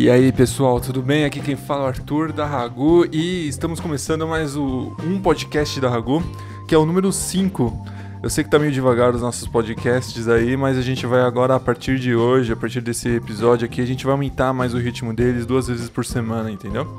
E 0.00 0.08
aí 0.08 0.30
pessoal, 0.30 0.78
tudo 0.78 1.02
bem? 1.02 1.24
Aqui 1.24 1.40
quem 1.40 1.56
fala 1.56 1.80
é 1.80 1.84
o 1.86 1.88
Arthur 1.88 2.32
da 2.32 2.46
Ragu 2.46 3.04
e 3.10 3.48
estamos 3.48 3.80
começando 3.80 4.28
mais 4.28 4.54
o, 4.54 4.94
um 5.02 5.20
podcast 5.20 5.80
da 5.80 5.90
Ragu, 5.90 6.22
que 6.68 6.74
é 6.76 6.78
o 6.78 6.86
número 6.86 7.10
5. 7.10 7.84
Eu 8.22 8.30
sei 8.30 8.44
que 8.44 8.48
tá 8.48 8.60
meio 8.60 8.70
devagar 8.70 9.12
os 9.12 9.20
nossos 9.20 9.48
podcasts 9.48 10.28
aí, 10.28 10.56
mas 10.56 10.78
a 10.78 10.82
gente 10.82 11.04
vai 11.04 11.22
agora, 11.22 11.56
a 11.56 11.58
partir 11.58 11.98
de 11.98 12.14
hoje, 12.14 12.52
a 12.52 12.56
partir 12.56 12.80
desse 12.80 13.08
episódio 13.08 13.66
aqui, 13.66 13.80
a 13.80 13.84
gente 13.84 14.04
vai 14.04 14.12
aumentar 14.12 14.52
mais 14.52 14.72
o 14.72 14.78
ritmo 14.78 15.12
deles 15.12 15.44
duas 15.44 15.66
vezes 15.66 15.88
por 15.88 16.04
semana, 16.04 16.48
entendeu? 16.48 16.96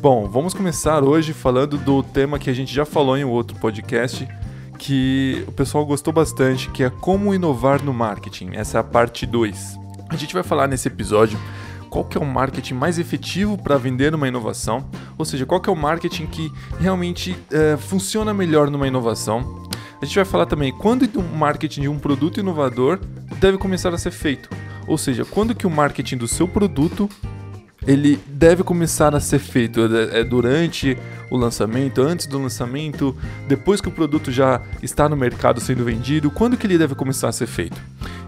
Bom, 0.00 0.26
vamos 0.26 0.54
começar 0.54 1.04
hoje 1.04 1.34
falando 1.34 1.76
do 1.76 2.02
tema 2.02 2.38
que 2.38 2.48
a 2.48 2.54
gente 2.54 2.74
já 2.74 2.86
falou 2.86 3.14
em 3.14 3.24
outro 3.24 3.58
podcast, 3.58 4.26
que 4.78 5.44
o 5.46 5.52
pessoal 5.52 5.84
gostou 5.84 6.14
bastante, 6.14 6.70
que 6.70 6.82
é 6.82 6.88
como 6.88 7.34
inovar 7.34 7.84
no 7.84 7.92
marketing. 7.92 8.52
Essa 8.54 8.78
é 8.78 8.80
a 8.80 8.84
parte 8.84 9.26
2. 9.26 9.78
A 10.08 10.16
gente 10.16 10.32
vai 10.32 10.42
falar 10.42 10.66
nesse 10.66 10.88
episódio 10.88 11.38
qual 11.92 12.06
que 12.06 12.16
é 12.16 12.20
o 12.20 12.24
marketing 12.24 12.72
mais 12.72 12.98
efetivo 12.98 13.58
para 13.58 13.76
vender 13.76 14.14
uma 14.14 14.26
inovação, 14.26 14.88
ou 15.18 15.26
seja, 15.26 15.44
qual 15.44 15.60
que 15.60 15.68
é 15.68 15.72
o 15.72 15.76
marketing 15.76 16.24
que 16.24 16.50
realmente 16.80 17.36
é, 17.50 17.76
funciona 17.76 18.32
melhor 18.32 18.70
numa 18.70 18.88
inovação. 18.88 19.62
A 20.00 20.06
gente 20.06 20.14
vai 20.14 20.24
falar 20.24 20.46
também 20.46 20.72
quando 20.72 21.02
o 21.20 21.22
marketing 21.22 21.82
de 21.82 21.88
um 21.88 21.98
produto 21.98 22.40
inovador 22.40 22.98
deve 23.38 23.58
começar 23.58 23.92
a 23.92 23.98
ser 23.98 24.10
feito, 24.10 24.48
ou 24.86 24.96
seja, 24.96 25.22
quando 25.26 25.54
que 25.54 25.66
o 25.66 25.70
marketing 25.70 26.16
do 26.16 26.26
seu 26.26 26.48
produto 26.48 27.10
ele 27.86 28.18
deve 28.26 28.62
começar 28.62 29.14
a 29.14 29.20
ser 29.20 29.40
feito 29.40 29.80
é, 29.82 30.20
é 30.20 30.24
durante 30.24 30.96
o 31.30 31.36
lançamento, 31.36 32.00
antes 32.00 32.26
do 32.26 32.40
lançamento, 32.40 33.14
depois 33.46 33.82
que 33.82 33.88
o 33.88 33.92
produto 33.92 34.32
já 34.32 34.62
está 34.82 35.10
no 35.10 35.16
mercado 35.16 35.60
sendo 35.60 35.84
vendido, 35.84 36.30
quando 36.30 36.56
que 36.56 36.66
ele 36.66 36.78
deve 36.78 36.94
começar 36.94 37.28
a 37.28 37.32
ser 37.32 37.46
feito. 37.46 37.78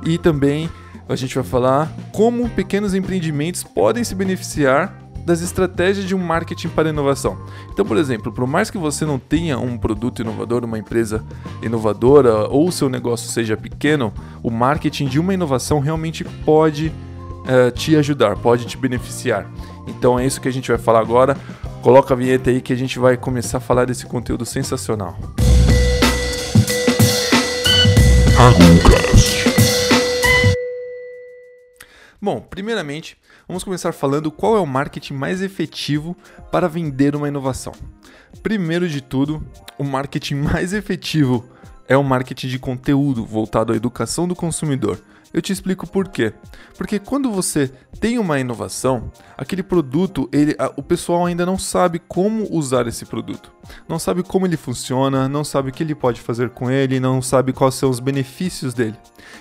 E 0.04 0.18
também 0.18 0.68
a 1.08 1.16
gente 1.16 1.34
vai 1.34 1.44
falar 1.44 1.92
como 2.12 2.48
pequenos 2.48 2.94
empreendimentos 2.94 3.62
podem 3.62 4.02
se 4.04 4.14
beneficiar 4.14 5.04
das 5.24 5.40
estratégias 5.40 6.06
de 6.06 6.14
um 6.14 6.18
marketing 6.18 6.68
para 6.68 6.90
inovação. 6.90 7.38
Então, 7.72 7.84
por 7.84 7.96
exemplo, 7.96 8.30
por 8.30 8.46
mais 8.46 8.70
que 8.70 8.76
você 8.76 9.06
não 9.06 9.18
tenha 9.18 9.58
um 9.58 9.78
produto 9.78 10.20
inovador, 10.20 10.64
uma 10.64 10.78
empresa 10.78 11.24
inovadora 11.62 12.46
ou 12.48 12.70
seu 12.70 12.88
negócio 12.88 13.30
seja 13.30 13.56
pequeno, 13.56 14.12
o 14.42 14.50
marketing 14.50 15.06
de 15.06 15.18
uma 15.18 15.32
inovação 15.32 15.80
realmente 15.80 16.24
pode 16.44 16.88
uh, 16.88 17.70
te 17.70 17.96
ajudar, 17.96 18.36
pode 18.36 18.66
te 18.66 18.76
beneficiar. 18.76 19.50
Então 19.86 20.18
é 20.18 20.26
isso 20.26 20.40
que 20.40 20.48
a 20.48 20.52
gente 20.52 20.68
vai 20.68 20.78
falar 20.78 21.00
agora. 21.00 21.36
Coloca 21.82 22.14
a 22.14 22.16
vinheta 22.16 22.50
aí 22.50 22.60
que 22.60 22.72
a 22.72 22.76
gente 22.76 22.98
vai 22.98 23.16
começar 23.16 23.58
a 23.58 23.60
falar 23.60 23.86
desse 23.86 24.06
conteúdo 24.06 24.44
sensacional. 24.44 25.18
Agucast. 28.38 29.53
Bom, 32.24 32.40
primeiramente, 32.40 33.18
vamos 33.46 33.62
começar 33.62 33.92
falando 33.92 34.30
qual 34.30 34.56
é 34.56 34.58
o 34.58 34.66
marketing 34.66 35.12
mais 35.12 35.42
efetivo 35.42 36.16
para 36.50 36.66
vender 36.66 37.14
uma 37.14 37.28
inovação. 37.28 37.74
Primeiro 38.42 38.88
de 38.88 39.02
tudo, 39.02 39.46
o 39.76 39.84
marketing 39.84 40.36
mais 40.40 40.72
efetivo 40.72 41.44
é 41.86 41.94
o 41.98 42.02
marketing 42.02 42.48
de 42.48 42.58
conteúdo 42.58 43.26
voltado 43.26 43.74
à 43.74 43.76
educação 43.76 44.26
do 44.26 44.34
consumidor. 44.34 44.98
Eu 45.34 45.42
te 45.42 45.52
explico 45.52 45.84
por 45.84 46.06
quê. 46.06 46.32
Porque 46.78 47.00
quando 47.00 47.28
você 47.28 47.72
tem 47.98 48.20
uma 48.20 48.38
inovação, 48.38 49.10
aquele 49.36 49.64
produto, 49.64 50.28
ele, 50.32 50.54
a, 50.56 50.72
o 50.76 50.82
pessoal 50.82 51.26
ainda 51.26 51.44
não 51.44 51.58
sabe 51.58 51.98
como 51.98 52.46
usar 52.56 52.86
esse 52.86 53.04
produto. 53.04 53.52
Não 53.88 53.98
sabe 53.98 54.22
como 54.22 54.46
ele 54.46 54.56
funciona, 54.56 55.28
não 55.28 55.42
sabe 55.42 55.70
o 55.70 55.72
que 55.72 55.82
ele 55.82 55.94
pode 55.94 56.20
fazer 56.20 56.50
com 56.50 56.70
ele, 56.70 57.00
não 57.00 57.20
sabe 57.20 57.52
quais 57.52 57.74
são 57.74 57.90
os 57.90 57.98
benefícios 57.98 58.74
dele. 58.74 58.96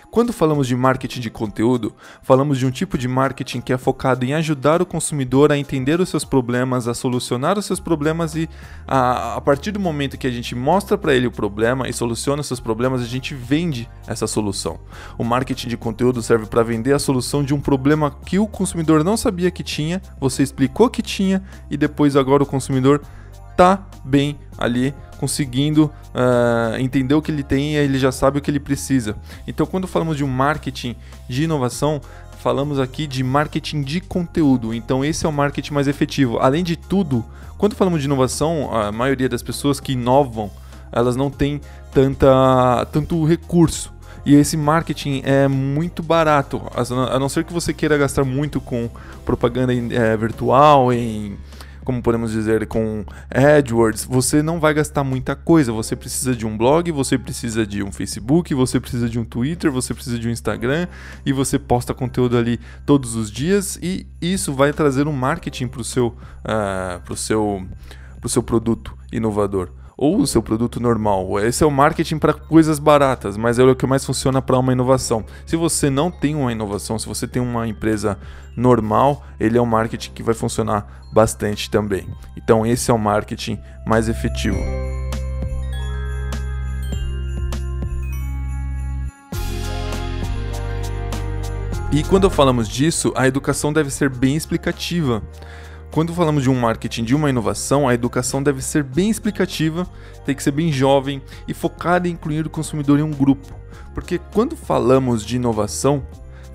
Quando 0.10 0.32
falamos 0.32 0.68
de 0.68 0.76
marketing 0.76 1.20
de 1.20 1.30
conteúdo, 1.30 1.94
falamos 2.22 2.58
de 2.58 2.66
um 2.66 2.72
tipo 2.72 2.98
de 2.98 3.08
marketing 3.08 3.62
que 3.62 3.74
é 3.74 3.78
focado 3.78 4.24
em 4.24 4.34
ajudar 4.34 4.82
o 4.82 4.86
consumidor 4.86 5.52
a 5.52 5.58
entender 5.58 6.00
os 6.00 6.10
seus 6.10 6.24
problemas, 6.24 6.88
a 6.88 6.94
solucionar 6.94 7.58
os 7.58 7.66
seus 7.66 7.80
problemas 7.80 8.36
e 8.36 8.48
a, 8.88 9.36
a 9.36 9.42
partir 9.42 9.72
do 9.72 9.80
momento 9.80 10.18
que 10.18 10.28
a 10.28 10.32
gente 10.32 10.56
mostra 10.56 10.98
para 10.98 11.14
ele 11.16 11.28
o 11.28 11.32
problema 11.32 11.90
e 11.90 11.94
soluciona 11.94 12.42
os 12.42 12.48
seus 12.48 12.60
problemas, 12.60 13.02
a 13.02 13.06
gente 13.06 13.34
vende 13.34 13.90
essa 14.08 14.28
solução. 14.28 14.80
O 15.18 15.24
marketing 15.24 15.68
de 15.68 15.78
conteúdo 15.84 16.22
serve 16.22 16.46
para 16.46 16.64
vender 16.64 16.94
a 16.94 17.00
solução 17.00 17.44
de 17.44 17.54
um 17.54 17.60
problema 17.60 18.10
que 18.26 18.40
o 18.40 18.48
consumidor 18.48 19.04
não 19.04 19.18
sabia 19.18 19.52
que 19.52 19.62
tinha, 19.62 20.02
você 20.20 20.42
explicou 20.42 20.90
que 20.90 21.02
tinha 21.02 21.44
e 21.70 21.78
depois 21.78 22.16
agora 22.16 22.42
o 22.42 22.46
consumidor 22.46 23.02
tá 23.56 23.86
bem 24.04 24.38
ali 24.58 24.94
conseguindo 25.20 25.86
uh, 25.86 26.78
entender 26.80 27.14
o 27.14 27.22
que 27.22 27.32
ele 27.32 27.44
tem 27.44 27.74
e 27.74 27.76
ele 27.78 27.98
já 27.98 28.12
sabe 28.12 28.40
o 28.40 28.42
que 28.42 28.52
ele 28.52 28.60
precisa. 28.60 29.16
Então, 29.48 29.66
quando 29.66 29.88
falamos 29.88 30.18
de 30.18 30.24
um 30.24 30.28
marketing 30.28 30.96
de 31.30 31.44
inovação, 31.44 32.02
falamos 32.40 32.78
aqui 32.78 33.08
de 33.08 33.24
marketing 33.24 33.84
de 33.84 34.02
conteúdo. 34.02 34.74
Então, 34.74 35.06
esse 35.06 35.26
é 35.26 35.30
o 35.30 35.32
marketing 35.32 35.74
mais 35.74 35.88
efetivo. 35.88 36.40
Além 36.40 36.62
de 36.62 36.76
tudo, 36.76 37.24
quando 37.58 37.74
falamos 37.74 38.02
de 38.02 38.06
inovação, 38.06 38.76
a 38.76 38.92
maioria 38.92 39.30
das 39.30 39.42
pessoas 39.42 39.80
que 39.80 39.94
inovam, 39.94 40.52
elas 40.92 41.16
não 41.16 41.30
têm 41.30 41.62
tanta, 41.94 42.86
tanto 42.92 43.24
recurso. 43.24 43.93
E 44.26 44.36
esse 44.36 44.56
marketing 44.56 45.22
é 45.26 45.48
muito 45.48 46.02
barato, 46.02 46.62
a 46.74 47.20
não 47.20 47.28
ser 47.28 47.44
que 47.44 47.52
você 47.52 47.74
queira 47.74 47.98
gastar 47.98 48.24
muito 48.24 48.62
com 48.62 48.90
propaganda 49.26 49.74
é, 49.74 50.16
virtual, 50.16 50.94
em 50.94 51.38
como 51.84 52.02
podemos 52.02 52.32
dizer, 52.32 52.66
com 52.68 53.06
AdWords, 53.30 54.06
você 54.06 54.42
não 54.42 54.60
vai 54.60 54.74
gastar 54.74 55.04
muita 55.04 55.36
coisa. 55.36 55.72
Você 55.72 55.96
precisa 55.96 56.36
de 56.36 56.46
um 56.46 56.58
blog, 56.58 56.90
você 56.92 57.18
precisa 57.18 57.68
de 57.68 57.84
um 57.84 57.92
Facebook, 57.92 58.54
você 58.54 58.80
precisa 58.80 59.10
de 59.10 59.20
um 59.20 59.26
Twitter, 59.26 59.72
você 59.72 59.94
precisa 59.94 60.18
de 60.18 60.28
um 60.28 60.32
Instagram 60.32 60.88
e 61.26 61.34
você 61.34 61.60
posta 61.60 61.94
conteúdo 61.94 62.38
ali 62.38 62.60
todos 62.86 63.16
os 63.16 63.30
dias 63.30 63.78
e 63.82 64.08
isso 64.22 64.54
vai 64.54 64.72
trazer 64.72 65.08
um 65.08 65.14
marketing 65.14 65.68
para 65.68 65.82
o 65.82 65.84
seu, 65.84 66.08
uh, 66.08 67.02
pro 67.04 67.16
seu, 67.16 67.66
pro 68.20 68.30
seu 68.30 68.42
produto 68.42 68.98
inovador 69.12 69.70
ou 69.98 70.18
o 70.18 70.28
seu 70.28 70.42
produto 70.42 70.80
normal. 70.80 71.40
Esse 71.40 71.64
é 71.64 71.68
o 71.68 71.72
marketing 71.72 72.18
para 72.18 72.34
coisas 72.34 72.80
baratas, 72.80 73.38
mas 73.38 73.60
é 73.60 73.64
o 73.64 73.76
que 73.76 73.86
mais 73.86 74.06
funciona 74.06 74.42
para 74.42 74.58
uma 74.58 74.74
inovação. 74.74 75.26
Se 75.46 75.56
você 75.56 75.90
não 75.90 76.10
tem 76.10 76.36
uma 76.36 76.52
inovação, 76.52 76.98
se 76.98 77.08
você 77.08 77.28
tem 77.28 77.42
uma 77.42 77.68
empresa 77.68 78.18
normal, 78.56 79.24
ele 79.40 79.58
é 79.58 79.62
um 79.62 79.66
marketing 79.66 80.12
que 80.12 80.24
vai 80.24 80.34
funcionar 80.34 81.04
bastante 81.14 81.70
também. 81.70 82.08
Então, 82.36 82.66
esse 82.66 82.90
é 82.90 82.94
o 82.94 83.00
marketing 83.00 83.60
mais 83.86 84.10
efetivo. 84.10 84.58
E 91.92 92.02
quando 92.02 92.28
falamos 92.28 92.68
disso, 92.68 93.14
a 93.16 93.28
educação 93.28 93.72
deve 93.72 93.92
ser 93.92 94.10
bem 94.10 94.36
explicativa. 94.36 95.22
Quando 95.94 96.12
falamos 96.12 96.42
de 96.42 96.50
um 96.50 96.60
marketing, 96.60 97.04
de 97.04 97.14
uma 97.14 97.30
inovação, 97.30 97.88
a 97.88 97.94
educação 97.94 98.42
deve 98.42 98.64
ser 98.64 98.82
bem 98.82 99.12
explicativa, 99.12 99.88
tem 100.26 100.34
que 100.34 100.42
ser 100.42 100.50
bem 100.50 100.72
jovem 100.72 101.22
e 101.48 101.54
focada 101.54 102.08
em 102.08 102.14
incluir 102.14 102.48
o 102.48 102.50
consumidor 102.50 102.98
em 102.98 103.04
um 103.04 103.12
grupo. 103.12 103.54
Porque 103.94 104.18
quando 104.18 104.56
falamos 104.56 105.24
de 105.24 105.36
inovação, 105.36 106.04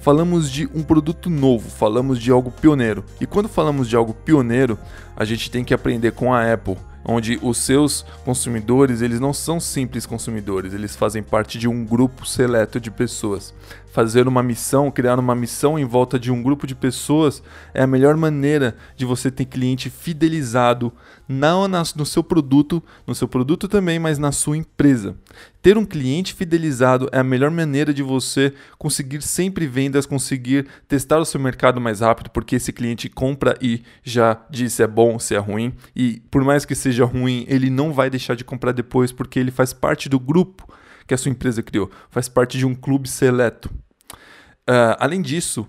falamos 0.01 0.51
de 0.51 0.69
um 0.75 0.83
produto 0.83 1.31
novo, 1.31 1.71
falamos 1.71 2.19
de 2.19 2.33
algo 2.33 2.51
pioneiro. 2.51 3.05
E 3.21 3.27
quando 3.27 3.49
falamos 3.49 3.89
de 3.89 3.95
algo 3.95 4.13
pioneiro, 4.13 4.77
a 5.17 5.25
gente 5.25 5.49
tem 5.53 5.63
que 5.63 5.73
aprender 5.73 6.11
com 6.11 6.35
a 6.35 6.53
Apple, 6.53 6.77
onde 7.05 7.39
os 7.41 7.59
seus 7.59 8.05
consumidores, 8.25 9.03
eles 9.03 9.21
não 9.21 9.33
são 9.33 9.61
simples 9.61 10.05
consumidores, 10.05 10.75
eles 10.75 10.97
fazem 10.97 11.23
parte 11.23 11.61
de 11.61 11.69
um 11.69 11.85
grupo 11.85 12.27
seleto 12.27 12.81
de 12.81 12.91
pessoas 12.91 13.55
fazer 13.93 14.29
uma 14.29 14.43
missão, 14.43 14.91
criar 14.91 15.19
uma 15.19 15.35
missão 15.35 15.79
em 15.79 15.85
volta 15.85 16.19
de 16.19 16.31
um 16.31 16.43
grupo 16.43 16.67
de 16.67 16.75
pessoas 16.75 17.43
é 17.75 17.83
a 17.83 17.87
melhor 17.87 18.17
maneira 18.17 18.77
de 18.97 19.05
você 19.05 19.31
ter 19.31 19.45
cliente 19.45 19.91
fidelizado 19.91 20.93
não 21.29 21.69
no 21.69 22.07
seu 22.07 22.25
produto, 22.25 22.83
no 23.07 23.15
seu 23.15 23.29
produto 23.29 23.69
também, 23.69 23.99
mas 23.99 24.19
na 24.19 24.33
sua 24.33 24.57
empresa. 24.57 25.15
Ter 25.61 25.77
um 25.77 25.85
cliente 25.85 26.33
fidelizado 26.33 27.09
é 27.13 27.19
a 27.19 27.25
melhor 27.25 27.51
maneira 27.51 27.93
de 27.93 28.03
você 28.03 28.55
conseguir 28.79 29.21
sempre 29.23 29.67
vendas, 29.67 30.07
conseguir 30.07 30.67
testar 30.87 31.19
o 31.19 31.25
seu 31.25 31.41
mercado 31.41 31.81
mais 31.81 32.01
rápido, 32.01 32.31
porque 32.31 32.57
esse 32.57 32.73
cliente 32.73 33.09
compra 33.09 33.57
e 33.61 33.83
já 34.03 34.41
diz 34.49 34.73
se 34.73 34.83
é 34.83 34.87
bom, 34.87 35.19
se 35.19 35.35
é 35.35 35.39
ruim, 35.39 35.75
e 35.95 36.23
por 36.31 36.43
mais 36.45 36.65
que 36.65 36.75
seja 36.75 37.05
ruim, 37.05 37.45
ele 37.49 37.69
não 37.69 37.93
vai 37.93 38.09
deixar 38.09 38.35
de 38.35 38.45
comprar 38.45 38.73
depois 38.73 39.13
porque 39.13 39.39
ele 39.39 39.51
faz 39.51 39.73
parte 39.73 40.09
do 40.09 40.19
grupo 40.19 40.67
que 41.09 41.15
a 41.15 41.19
sua 41.19 41.31
empresa 41.31 41.63
criou, 41.63 41.91
faz 42.11 42.29
parte 42.29 42.59
de 42.59 42.67
um 42.67 42.75
clube 42.75 43.09
seleto. 43.09 43.71
Uh, 44.69 44.95
além 45.01 45.23
disso, 45.23 45.67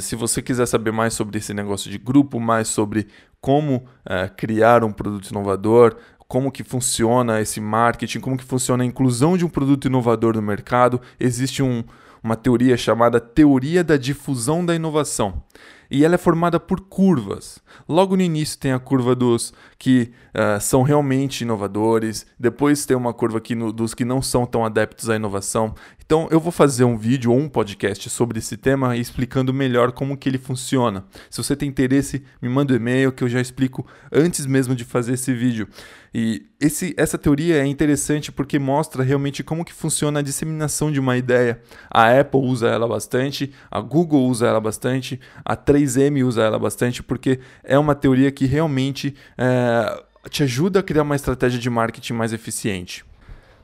se 0.00 0.16
você 0.16 0.40
quiser 0.40 0.66
saber 0.66 0.90
mais 0.90 1.12
sobre 1.12 1.38
esse 1.38 1.52
negócio 1.52 1.90
de 1.90 1.98
grupo, 1.98 2.40
mais 2.40 2.68
sobre 2.68 3.06
como 3.40 3.76
uh, 3.76 4.34
criar 4.36 4.82
um 4.82 4.90
produto 4.90 5.28
inovador, 5.28 5.96
como 6.26 6.50
que 6.50 6.64
funciona 6.64 7.42
esse 7.42 7.60
marketing, 7.60 8.20
como 8.20 8.38
que 8.38 8.44
funciona 8.44 8.82
a 8.82 8.86
inclusão 8.86 9.36
de 9.36 9.44
um 9.44 9.50
produto 9.50 9.86
inovador 9.86 10.34
no 10.34 10.42
mercado, 10.42 10.98
existe 11.20 11.62
um, 11.62 11.84
uma 12.22 12.34
teoria 12.34 12.76
chamada 12.76 13.20
teoria 13.20 13.84
da 13.84 13.98
difusão 13.98 14.64
da 14.64 14.74
inovação 14.74 15.42
e 15.90 16.04
ela 16.04 16.14
é 16.14 16.18
formada 16.18 16.58
por 16.58 16.80
curvas. 16.80 17.58
Logo 17.88 18.16
no 18.16 18.22
início 18.22 18.58
tem 18.58 18.72
a 18.72 18.78
curva 18.78 19.14
dos 19.14 19.52
que 19.78 20.12
uh, 20.34 20.60
são 20.60 20.82
realmente 20.82 21.42
inovadores, 21.42 22.26
depois 22.38 22.86
tem 22.86 22.96
uma 22.96 23.12
curva 23.12 23.38
aqui 23.38 23.54
no, 23.54 23.72
dos 23.72 23.94
que 23.94 24.04
não 24.04 24.22
são 24.22 24.46
tão 24.46 24.64
adeptos 24.64 25.10
à 25.10 25.16
inovação, 25.16 25.74
Então 26.04 26.28
eu 26.30 26.38
vou 26.38 26.52
fazer 26.52 26.84
um 26.84 26.98
vídeo 26.98 27.32
ou 27.32 27.38
um 27.38 27.48
podcast 27.48 28.10
sobre 28.10 28.38
esse 28.38 28.58
tema 28.58 28.94
explicando 28.96 29.54
melhor 29.54 29.90
como 29.90 30.16
que 30.16 30.28
ele 30.28 30.36
funciona. 30.36 31.04
Se 31.30 31.42
você 31.42 31.56
tem 31.56 31.68
interesse, 31.68 32.22
me 32.42 32.48
manda 32.48 32.74
um 32.74 32.76
e-mail 32.76 33.10
que 33.10 33.24
eu 33.24 33.28
já 33.28 33.40
explico 33.40 33.86
antes 34.12 34.44
mesmo 34.44 34.74
de 34.74 34.84
fazer 34.84 35.14
esse 35.14 35.32
vídeo. 35.32 35.66
E 36.14 36.46
esse, 36.60 36.94
essa 36.96 37.18
teoria 37.18 37.56
é 37.56 37.66
interessante 37.66 38.30
porque 38.30 38.58
mostra 38.58 39.02
realmente 39.02 39.42
como 39.42 39.64
que 39.64 39.72
funciona 39.72 40.20
a 40.20 40.22
disseminação 40.22 40.92
de 40.92 41.00
uma 41.00 41.16
ideia. 41.16 41.60
A 41.90 42.20
Apple 42.20 42.40
usa 42.40 42.68
ela 42.68 42.86
bastante, 42.86 43.52
a 43.68 43.80
Google 43.80 44.28
usa 44.28 44.46
ela 44.46 44.60
bastante, 44.60 45.18
a 45.44 45.56
3M 45.74 46.24
usa 46.24 46.42
ela 46.42 46.58
bastante, 46.58 47.02
porque 47.02 47.40
é 47.62 47.78
uma 47.78 47.94
teoria 47.94 48.30
que 48.30 48.46
realmente 48.46 49.14
é, 49.36 50.02
te 50.30 50.42
ajuda 50.42 50.80
a 50.80 50.82
criar 50.82 51.02
uma 51.02 51.16
estratégia 51.16 51.58
de 51.58 51.68
marketing 51.68 52.12
mais 52.14 52.32
eficiente. 52.32 53.04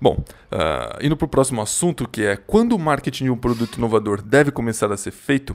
Bom, 0.01 0.25
uh, 0.51 1.05
indo 1.05 1.15
para 1.15 1.27
o 1.27 1.29
próximo 1.29 1.61
assunto, 1.61 2.09
que 2.09 2.25
é 2.25 2.35
quando 2.35 2.73
o 2.73 2.79
marketing 2.79 3.25
de 3.25 3.31
um 3.31 3.37
produto 3.37 3.77
inovador 3.77 4.23
deve 4.23 4.51
começar 4.51 4.91
a 4.91 4.97
ser 4.97 5.11
feito. 5.11 5.55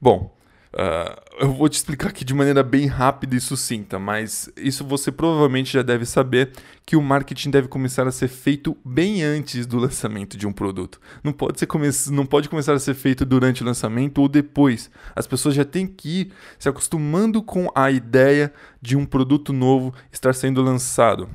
Bom, 0.00 0.34
uh, 0.74 1.20
eu 1.40 1.52
vou 1.52 1.68
te 1.68 1.74
explicar 1.74 2.08
aqui 2.08 2.24
de 2.24 2.34
maneira 2.34 2.62
bem 2.62 2.86
rápida 2.86 3.36
e 3.36 3.40
sucinta, 3.40 3.98
mas 3.98 4.50
isso 4.56 4.84
você 4.84 5.10
provavelmente 5.10 5.72
já 5.72 5.82
deve 5.82 6.04
saber 6.04 6.52
que 6.84 6.96
o 6.96 7.02
marketing 7.02 7.50
deve 7.50 7.68
começar 7.68 8.06
a 8.06 8.12
ser 8.12 8.28
feito 8.28 8.76
bem 8.84 9.22
antes 9.22 9.66
do 9.66 9.78
lançamento 9.78 10.36
de 10.36 10.46
um 10.46 10.52
produto. 10.52 11.00
Não 11.22 11.32
pode, 11.32 11.58
ser 11.58 11.66
come 11.66 11.88
não 12.10 12.26
pode 12.26 12.48
começar 12.48 12.74
a 12.74 12.78
ser 12.78 12.94
feito 12.94 13.24
durante 13.24 13.62
o 13.62 13.66
lançamento 13.66 14.18
ou 14.18 14.28
depois. 14.28 14.90
As 15.14 15.26
pessoas 15.26 15.54
já 15.54 15.64
têm 15.64 15.86
que 15.86 16.20
ir 16.20 16.32
se 16.58 16.68
acostumando 16.68 17.42
com 17.42 17.70
a 17.74 17.90
ideia 17.90 18.52
de 18.80 18.96
um 18.96 19.04
produto 19.04 19.52
novo 19.52 19.94
estar 20.12 20.34
sendo 20.34 20.62
lançado. 20.62 21.28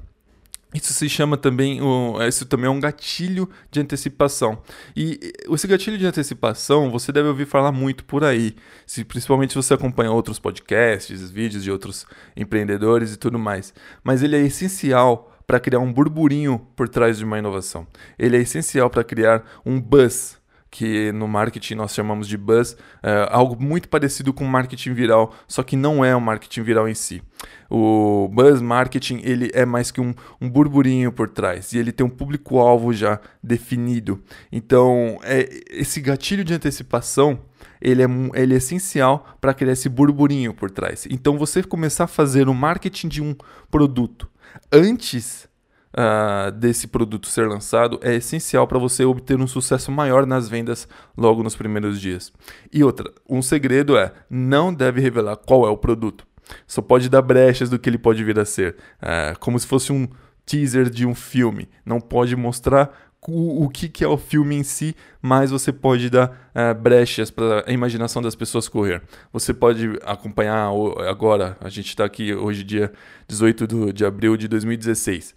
Isso 0.73 0.93
se 0.93 1.07
chama 1.07 1.37
também, 1.37 1.79
isso 2.27 2.45
também 2.45 2.67
é 2.67 2.69
um 2.69 2.79
gatilho 2.79 3.49
de 3.69 3.79
antecipação. 3.79 4.61
E 4.95 5.19
esse 5.51 5.67
gatilho 5.67 5.97
de 5.97 6.05
antecipação 6.05 6.89
você 6.89 7.11
deve 7.11 7.27
ouvir 7.27 7.45
falar 7.45 7.71
muito 7.71 8.03
por 8.05 8.23
aí, 8.23 8.55
se, 8.85 9.03
principalmente 9.03 9.51
se 9.51 9.55
você 9.55 9.73
acompanha 9.73 10.11
outros 10.11 10.39
podcasts, 10.39 11.29
vídeos 11.29 11.63
de 11.63 11.71
outros 11.71 12.05
empreendedores 12.35 13.13
e 13.13 13.17
tudo 13.17 13.37
mais. 13.37 13.73
Mas 14.03 14.23
ele 14.23 14.35
é 14.35 14.41
essencial 14.41 15.31
para 15.45 15.59
criar 15.59 15.79
um 15.79 15.91
burburinho 15.91 16.59
por 16.75 16.89
trás 16.89 17.17
de 17.17 17.23
uma 17.23 17.37
inovação. 17.37 17.85
Ele 18.17 18.37
é 18.37 18.41
essencial 18.41 18.89
para 18.89 19.03
criar 19.03 19.43
um 19.65 19.79
buzz 19.79 20.41
que 20.73 21.11
no 21.11 21.27
marketing 21.27 21.75
nós 21.75 21.93
chamamos 21.93 22.27
de 22.27 22.35
buzz, 22.35 22.75
é 23.03 23.27
algo 23.29 23.63
muito 23.63 23.87
parecido 23.87 24.33
com 24.33 24.43
marketing 24.43 24.93
viral, 24.93 25.31
só 25.47 25.61
que 25.61 25.75
não 25.75 26.03
é 26.03 26.15
o 26.15 26.19
marketing 26.19 26.63
viral 26.63 26.89
em 26.89 26.95
si. 26.95 27.21
O 27.69 28.27
buzz 28.33 28.59
marketing 28.59 29.21
ele 29.23 29.51
é 29.53 29.67
mais 29.67 29.91
que 29.91 30.01
um, 30.01 30.15
um 30.41 30.49
burburinho 30.49 31.11
por 31.11 31.29
trás 31.29 31.73
e 31.73 31.77
ele 31.77 31.91
tem 31.91 32.03
um 32.03 32.09
público-alvo 32.09 32.91
já 32.91 33.19
definido. 33.43 34.19
Então, 34.51 35.19
é, 35.21 35.47
esse 35.69 36.01
gatilho 36.01 36.43
de 36.43 36.55
antecipação 36.55 37.39
ele 37.79 38.01
é, 38.01 38.07
ele 38.33 38.55
é 38.55 38.57
essencial 38.57 39.37
para 39.39 39.53
criar 39.53 39.73
esse 39.73 39.87
burburinho 39.87 40.55
por 40.55 40.71
trás. 40.71 41.05
Então, 41.07 41.37
você 41.37 41.61
começar 41.61 42.05
a 42.05 42.07
fazer 42.07 42.49
o 42.49 42.53
marketing 42.53 43.09
de 43.09 43.21
um 43.21 43.35
produto 43.69 44.27
antes 44.71 45.47
uh, 45.93 46.51
desse 46.51 46.87
produto 46.87 47.27
ser 47.27 47.47
lançado 47.47 47.99
é 48.01 48.15
essencial 48.15 48.67
para 48.67 48.79
você 48.79 49.05
obter 49.05 49.39
um 49.39 49.47
sucesso 49.47 49.91
maior 49.91 50.25
nas 50.25 50.49
vendas 50.49 50.87
logo 51.17 51.43
nos 51.43 51.55
primeiros 51.55 51.99
dias. 51.99 52.31
E 52.71 52.83
outra, 52.83 53.11
um 53.29 53.41
segredo 53.41 53.97
é 53.97 54.11
não 54.29 54.73
deve 54.73 55.01
revelar 55.01 55.37
qual 55.37 55.65
é 55.65 55.69
o 55.69 55.77
produto. 55.77 56.25
Só 56.67 56.81
pode 56.81 57.09
dar 57.09 57.21
brechas 57.21 57.69
do 57.69 57.79
que 57.79 57.89
ele 57.89 57.97
pode 57.97 58.23
vir 58.23 58.37
a 58.39 58.45
ser, 58.45 58.75
uh, 59.01 59.37
como 59.39 59.57
se 59.57 59.67
fosse 59.67 59.91
um 59.93 60.07
teaser 60.45 60.89
de 60.89 61.05
um 61.05 61.15
filme. 61.15 61.69
Não 61.85 62.01
pode 62.01 62.35
mostrar 62.35 62.91
o, 63.25 63.69
que, 63.69 64.03
é 64.03 64.07
o 64.07 64.17
filme 64.17 64.55
em 64.55 64.63
si, 64.63 64.93
mas 65.21 65.49
você 65.49 65.71
pode 65.71 66.09
dar 66.09 66.51
uh, 66.53 66.77
brechas 66.77 67.31
para 67.31 67.63
a 67.65 67.71
imaginação 67.71 68.21
das 68.21 68.35
pessoas 68.35 68.67
correr. 68.67 69.01
Você 69.31 69.53
pode 69.53 69.97
acompanhar 70.03 70.69
agora, 71.07 71.55
a 71.61 71.69
gente 71.69 71.87
está 71.87 72.03
aqui 72.03 72.33
hoje, 72.33 72.65
dia 72.65 72.91
18 73.25 73.65
do, 73.67 73.93
de 73.93 74.03
abril 74.03 74.35
de 74.35 74.49
2016 74.49 75.33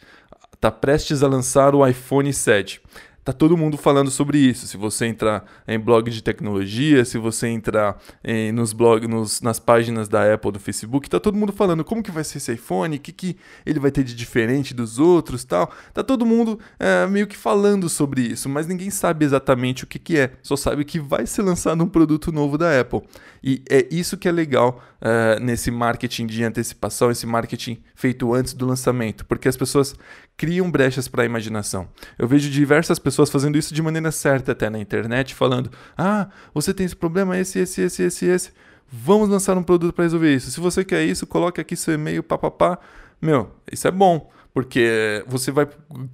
está 0.67 0.71
prestes 0.73 1.23
a 1.23 1.29
lançar 1.29 1.77
o 1.77 1.87
iPhone 1.87 2.33
7. 2.33 2.81
Tá 3.27 3.33
todo 3.33 3.57
mundo 3.57 3.77
falando 3.77 4.09
sobre 4.09 4.39
isso. 4.39 4.69
Se 4.69 4.77
você 4.77 5.05
entrar 5.05 5.45
em 5.67 5.81
blog 5.81 6.09
de 6.13 6.23
tecnologia, 6.23 7.05
se 7.05 7.19
você 7.19 7.49
entrar 7.49 8.01
em, 8.23 8.53
nos 8.53 8.73
blogs, 8.73 9.09
nos, 9.09 9.41
nas 9.41 9.59
páginas 9.59 10.09
da 10.09 10.33
Apple, 10.33 10.53
do 10.53 10.61
Facebook, 10.61 11.11
tá 11.11 11.19
todo 11.19 11.37
mundo 11.37 11.53
falando 11.53 11.85
como 11.85 12.05
que 12.05 12.13
vai 12.13 12.23
ser 12.23 12.39
esse 12.39 12.53
iPhone, 12.53 12.97
o 12.97 13.01
que, 13.01 13.11
que 13.11 13.37
ele 13.67 13.81
vai 13.81 13.91
ter 13.91 14.05
de 14.05 14.15
diferente 14.15 14.73
dos 14.73 15.01
outros, 15.01 15.43
tal. 15.43 15.73
Tá 15.93 16.05
todo 16.05 16.25
mundo 16.25 16.57
é, 16.79 17.05
meio 17.09 17.27
que 17.27 17.37
falando 17.37 17.89
sobre 17.89 18.21
isso, 18.23 18.49
mas 18.49 18.69
ninguém 18.69 18.91
sabe 18.91 19.25
exatamente 19.25 19.83
o 19.83 19.89
que, 19.89 19.99
que 19.99 20.17
é. 20.17 20.31
Só 20.41 20.55
sabe 20.55 20.85
que 20.85 21.01
vai 21.01 21.27
ser 21.27 21.43
lançado 21.43 21.83
um 21.83 21.89
produto 21.89 22.31
novo 22.31 22.57
da 22.57 22.81
Apple. 22.81 23.03
E 23.43 23.61
é 23.69 23.89
isso 23.91 24.17
que 24.17 24.29
é 24.29 24.33
legal 24.33 24.81
é, 25.01 25.41
nesse 25.41 25.73
marketing 25.73 26.27
de 26.27 26.45
antecipação, 26.45 27.11
esse 27.11 27.27
marketing 27.27 27.83
feito 27.97 28.33
antes 28.33 28.55
do 28.55 28.67
lançamento, 28.67 29.27
porque 29.27 29.49
as 29.49 29.57
pessoas 29.57 29.97
criam 30.37 30.71
brechas 30.71 31.09
para 31.09 31.23
a 31.23 31.27
imaginação. 31.27 31.89
Eu 32.19 32.29
vejo 32.29 32.51
diversas 32.51 32.99
pessoas 32.99 33.16
fazendo 33.25 33.57
isso 33.57 33.73
de 33.73 33.83
maneira 33.83 34.11
certa 34.11 34.53
até 34.53 34.69
na 34.69 34.79
internet, 34.79 35.35
falando: 35.35 35.71
"Ah, 35.97 36.29
você 36.53 36.75
tem 36.75 36.85
esse 36.87 36.97
problema, 36.97 37.39
esse, 37.39 37.59
esse, 37.59 37.83
esse, 37.83 38.03
esse, 38.03 38.27
esse. 38.27 38.53
Vamos 38.91 39.29
lançar 39.29 39.57
um 39.59 39.63
produto 39.63 39.95
para 39.95 40.05
resolver 40.05 40.35
isso. 40.35 40.51
Se 40.51 40.61
você 40.61 40.85
quer 40.85 41.05
isso, 41.05 41.27
coloque 41.27 41.61
aqui 41.61 41.77
seu 41.77 41.95
e-mail, 41.95 42.23
papapá. 42.23 42.79
Meu, 43.21 43.51
isso 43.73 43.89
é 43.89 43.91
bom, 43.91 44.31
porque 44.57 45.23
você 45.27 45.51
vai 45.51 45.69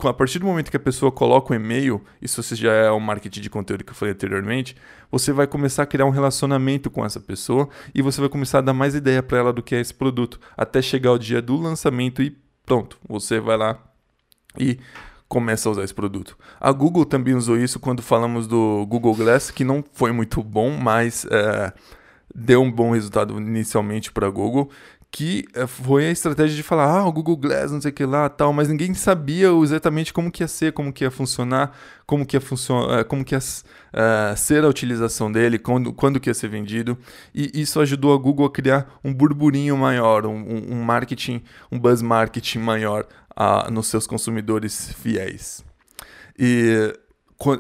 a 0.05 0.13
partir 0.13 0.41
do 0.41 0.47
momento 0.47 0.69
que 0.69 0.77
a 0.77 0.81
pessoa 0.81 1.13
coloca 1.13 1.53
o 1.53 1.57
um 1.57 1.61
e-mail, 1.61 2.03
isso 2.21 2.43
já 2.57 2.73
é 2.73 2.91
o 2.91 2.99
marketing 2.99 3.41
de 3.41 3.49
conteúdo 3.49 3.85
que 3.85 3.91
eu 3.91 3.95
falei 3.95 4.15
anteriormente, 4.15 4.77
você 5.13 5.33
vai 5.33 5.47
começar 5.47 5.85
a 5.85 5.87
criar 5.87 6.07
um 6.07 6.11
relacionamento 6.11 6.91
com 6.91 7.05
essa 7.05 7.21
pessoa 7.21 7.69
e 7.95 8.03
você 8.03 8.21
vai 8.21 8.29
começar 8.29 8.59
a 8.59 8.63
dar 8.63 8.73
mais 8.73 8.97
ideia 8.97 9.23
para 9.23 9.39
ela 9.39 9.53
do 9.53 9.63
que 9.63 9.77
é 9.77 9.81
esse 9.81 9.95
produto, 9.95 10.41
até 10.57 10.83
chegar 10.83 11.13
o 11.13 11.19
dia 11.19 11.41
do 11.41 11.57
lançamento 11.57 12.21
e 12.21 12.37
pronto, 12.67 12.99
você 13.09 13.39
vai 13.39 13.57
lá 13.57 13.79
e 14.59 14.77
começa 15.33 15.67
a 15.67 15.73
usar 15.73 15.83
esse 15.83 15.95
produto. 15.95 16.37
A 16.61 16.71
Google 16.71 17.07
também 17.07 17.35
usou 17.35 17.57
isso 17.57 17.81
quando 17.81 18.03
falamos 18.03 18.47
do 18.47 18.85
Google 18.85 19.15
Glass, 19.15 19.51
que 19.51 19.65
não 19.65 19.83
foi 19.95 20.13
muito 20.13 20.43
bom, 20.43 20.77
mas 20.77 21.27
é, 21.31 21.73
deu 22.35 22.61
um 22.61 22.71
bom 22.71 22.91
resultado 22.91 23.39
inicialmente 23.39 24.13
para 24.13 24.27
a 24.27 24.31
Google, 24.31 24.69
que 25.11 25.47
é, 25.55 25.67
foi 25.67 26.07
a 26.07 26.11
estratégia 26.11 26.55
de 26.55 26.63
falar, 26.63 26.85
ah, 26.85 27.07
o 27.07 27.13
Google 27.13 27.39
Glass, 27.39 27.73
não 27.73 27.81
sei 27.81 27.91
o 27.91 27.95
que 27.95 28.05
lá, 28.05 28.29
tal, 28.29 28.53
mas 28.53 28.69
ninguém 28.69 28.93
sabia 28.93 29.49
exatamente 29.63 30.13
como 30.13 30.31
que 30.31 30.43
ia 30.43 30.49
ser, 30.49 30.73
como 30.73 30.93
que 30.93 31.03
ia 31.03 31.11
funcionar, 31.11 31.75
como 32.07 32.27
que 32.27 32.37
ia 32.37 32.41
funcionar, 32.41 33.01
é, 33.01 33.05
como 33.05 33.25
que 33.25 33.35
ia 33.35 33.39
uh, 33.39 34.37
ser 34.37 34.65
a 34.65 34.69
utilização 34.69 35.33
dele, 35.33 35.59
quando, 35.59 35.95
quando 35.95 36.21
que 36.21 36.29
ia 36.29 36.35
ser 36.35 36.49
vendido, 36.49 36.99
e 37.35 37.51
isso 37.55 37.81
ajudou 37.81 38.15
a 38.15 38.19
Google 38.19 38.45
a 38.45 38.51
criar 38.51 38.99
um 39.03 39.15
burburinho 39.15 39.77
maior, 39.79 40.27
um, 40.27 40.75
um 40.75 40.83
marketing, 40.83 41.43
um 41.71 41.79
buzz 41.79 42.03
marketing 42.03 42.59
maior 42.59 43.07
nos 43.71 43.87
seus 43.89 44.07
consumidores 44.07 44.93
fiéis. 44.95 45.65
E, 46.39 46.93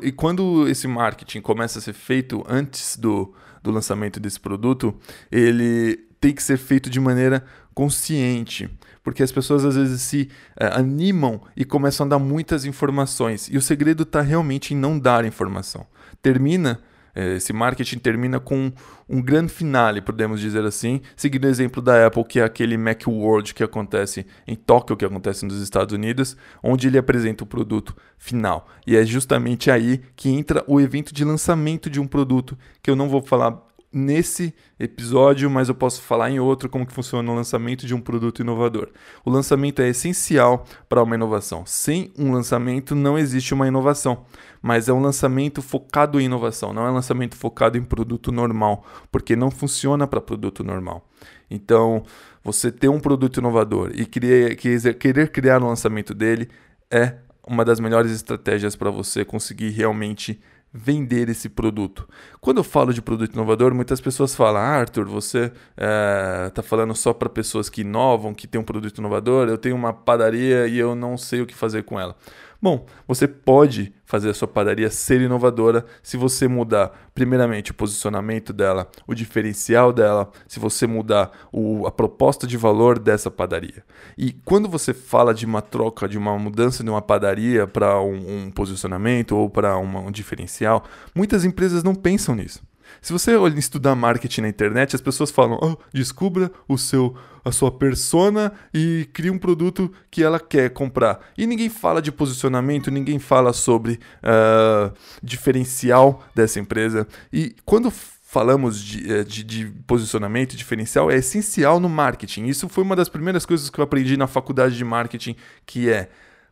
e 0.03 0.13
quando 0.13 0.69
esse 0.69 0.87
marketing 0.87 1.41
começa 1.41 1.79
a 1.79 1.83
ser 1.83 1.93
feito 1.93 2.43
antes 2.49 2.97
do, 2.97 3.35
do 3.63 3.71
lançamento 3.71 4.19
desse 4.19 4.41
produto, 4.41 4.95
ele 5.31 5.97
tem 6.21 6.33
que 6.33 6.43
ser 6.43 6.57
feito 6.57 6.89
de 6.89 7.01
maneira 7.01 7.45
consciente, 7.75 8.71
porque 9.03 9.23
as 9.23 9.33
pessoas 9.33 9.65
às 9.65 9.75
vezes 9.75 10.03
se 10.03 10.29
uh, 10.61 10.79
animam 10.79 11.41
e 11.57 11.65
começam 11.65 12.07
a 12.07 12.11
dar 12.11 12.19
muitas 12.19 12.65
informações, 12.65 13.49
e 13.51 13.57
o 13.57 13.63
segredo 13.63 14.05
está 14.05 14.21
realmente 14.21 14.75
em 14.75 14.77
não 14.77 14.99
dar 14.99 15.25
informação. 15.25 15.87
Termina 16.21 16.81
eh, 16.81 16.92
esse 17.15 17.53
marketing 17.53 17.99
termina 17.99 18.41
com 18.41 18.73
um 19.09 19.21
grande 19.21 19.53
finale, 19.53 20.01
podemos 20.01 20.41
dizer 20.41 20.65
assim, 20.65 21.01
seguindo 21.15 21.45
o 21.45 21.49
exemplo 21.49 21.83
da 21.83 22.07
Apple, 22.07 22.25
que 22.25 22.41
é 22.41 22.45
aquele 22.45 22.77
Macworld 22.77 23.55
que 23.55 23.63
acontece 23.63 24.27
em 24.47 24.55
Tóquio, 24.55 24.97
que 24.97 25.05
acontece 25.05 25.45
nos 25.45 25.61
Estados 25.61 25.95
Unidos, 25.95 26.37
onde 26.63 26.87
ele 26.87 26.99
apresenta 26.99 27.45
o 27.45 27.47
produto 27.47 27.95
final. 28.17 28.67
E 28.87 28.97
é 28.97 29.05
justamente 29.05 29.71
aí 29.71 30.01
que 30.17 30.31
entra 30.31 30.65
o 30.67 30.81
evento 30.81 31.13
de 31.13 31.25
lançamento 31.25 31.91
de 31.91 32.01
um 32.01 32.07
produto, 32.07 32.57
que 32.83 32.91
eu 32.91 32.97
não 32.97 33.09
vou 33.09 33.21
falar 33.21 33.61
nesse 33.93 34.55
episódio, 34.79 35.51
mas 35.51 35.69
eu 35.69 35.75
posso 35.75 36.01
falar 36.03 36.31
em 36.31 36.41
outro 36.41 36.69
como 36.69 36.87
que 36.87 36.93
funciona 36.93 37.31
o 37.31 37.35
lançamento 37.35 37.87
de 37.87 37.95
um 37.95 38.01
produto 38.01 38.41
inovador. 38.41 38.89
O 39.25 39.31
lançamento 39.31 39.83
é 39.83 39.89
essencial 39.89 40.65
para 40.89 41.03
uma 41.03 41.15
inovação. 41.15 41.65
Sem 41.67 42.13
um 42.19 42.33
lançamento 42.33 42.95
não 42.95 43.19
existe 43.19 43.53
uma 43.53 43.69
inovação, 43.69 44.25
mas 44.63 44.89
é 44.89 44.93
um 44.93 45.01
lançamento 45.01 45.61
focado 45.61 46.21
em 46.21 46.25
inovação, 46.25 46.73
não 46.73 46.87
é 46.87 46.91
um 46.91 46.95
lançamento 46.95 47.37
focado 47.37 47.77
em 47.77 47.83
produto 47.83 48.33
normal, 48.33 48.85
porque 49.11 49.37
não 49.37 49.51
funciona 49.51 50.07
para 50.07 50.21
produto 50.21 50.65
normal. 50.65 51.07
Então, 51.51 52.03
você 52.43 52.73
ter 52.73 52.89
um 52.89 52.99
produto 52.99 53.39
inovador 53.39 53.91
e 53.95 54.07
querer, 54.07 54.57
querer 54.57 55.31
criar 55.31 55.63
um 55.63 55.69
lançamento 55.69 56.15
dele 56.15 56.49
é 56.91 57.17
uma 57.47 57.65
das 57.65 57.81
melhores 57.81 58.13
estratégias 58.13 58.77
para 58.77 58.91
você 58.91 59.25
conseguir 59.25 59.71
realmente 59.71 60.41
vender 60.73 61.29
esse 61.29 61.49
produto. 61.49 62.09
Quando 62.41 62.59
eu 62.59 62.65
falo 62.65 62.95
de 62.95 63.03
produto 63.03 63.35
inovador, 63.35 63.75
muitas 63.75 64.01
pessoas 64.01 64.35
falam: 64.35 64.63
ah, 64.63 64.79
Arthur, 64.79 65.07
você 65.07 65.45
está 65.45 65.53
eh, 65.77 66.53
é, 66.57 66.63
falando 66.63 66.95
só 66.95 67.13
para 67.13 67.29
pessoas 67.29 67.69
que 67.69 67.83
inovam, 67.83 68.33
que 68.33 68.47
tem 68.47 68.61
um 68.61 68.65
produto 68.65 68.99
inovador. 68.99 69.49
Eu 69.49 69.59
tenho 69.59 69.77
uma 69.77 69.93
padaria 69.93 70.67
e 70.67 70.79
eu 70.79 70.95
não 70.95 71.19
sei 71.19 71.43
o 71.43 71.47
que 71.47 71.55
fazer 71.55 71.83
com 71.83 72.01
ela. 72.01 72.17
Bom, 72.63 72.87
você 73.09 73.27
pode 73.27 73.93
fazer 74.05 74.31
a 74.31 74.35
sua 74.35 74.47
padaria 74.47 74.89
ser 74.89 75.21
inovadora 75.21 75.85
se 76.01 76.17
você 76.17 76.47
mudar, 76.47 77.11
primeiramente, 77.13 77.73
o 77.73 77.75
posicionamento 77.75 78.53
dela, 78.53 78.89
o 79.05 79.17
diferencial 79.17 79.93
dela, 79.93 80.31
se 80.47 80.61
você 80.61 80.87
mudar 80.87 81.33
o, 81.53 81.89
a 81.89 81.91
proposta 81.91 82.47
de 82.47 82.57
valor 82.57 83.01
dessa 83.01 83.33
padaria. 83.33 83.83
E 84.17 84.31
quando 84.45 84.69
você 84.69 84.95
fala 84.95 85.35
de 85.35 85.45
uma 85.45 85.61
troca, 85.61 86.09
de 86.09 86.17
uma 86.17 86.39
mudança 86.39 86.85
de 86.85 86.91
uma 86.91 87.03
padaria 87.03 87.67
para 87.67 88.01
um, 88.01 88.45
um, 88.45 88.51
posicionamento 88.53 89.33
ou 89.33 89.51
para 89.51 89.77
um 89.77 90.13
diferencial, 90.13 90.85
muitas 91.13 91.45
empresas 91.45 91.83
não 91.83 91.97
pensam 91.97 92.37
nisso. 92.37 92.63
Se 93.03 93.13
você 93.13 93.33
estudar 93.57 93.97
marketing 93.97 94.43
na 94.43 94.49
internet, 94.49 94.95
as 94.95 95.03
pessoas 95.03 95.33
falam: 95.33 95.59
oh, 95.61 95.77
descubra 95.93 96.53
o 96.69 96.79
seu, 96.79 97.17
a 97.45 97.51
sua 97.51 97.73
persona 97.73 98.53
e 98.73 99.09
crie 99.13 99.29
um 99.29 99.39
produto 99.39 99.93
que 100.09 100.23
ela 100.23 100.39
quer 100.39 100.71
comprar. 100.71 101.19
E 101.37 101.45
ninguém 101.45 101.69
fala 101.69 102.01
de 102.01 102.13
posicionamento, 102.13 102.93
ninguém 102.93 103.19
fala 103.19 103.53
sobre 103.53 103.99
uh, 104.23 104.97
diferencial 105.21 106.25
dessa 106.33 106.61
empresa. 106.61 107.07
E 107.33 107.57
quando 107.65 107.91
falamos 107.91 108.81
de, 108.81 109.13
eh, 109.13 109.25
de, 109.25 109.45
de, 109.45 109.67
posicionamento 109.87 110.57
diferencial 110.57 111.11
é 111.11 111.17
essencial 111.17 111.79
no 111.79 111.87
marketing. 111.87 112.47
Isso 112.47 112.67
foi 112.67 112.83
uma 112.83 112.97
das 112.97 113.11
primeiras 113.11 113.45
coisas 113.45 113.69
que 113.69 113.79
eu 113.79 113.85
aprendi 113.85 114.17
na 114.17 114.27
faculdade 114.27 114.75
de 114.75 114.83
marketing, 114.83 115.37
que 115.67 115.91
é 115.91 116.09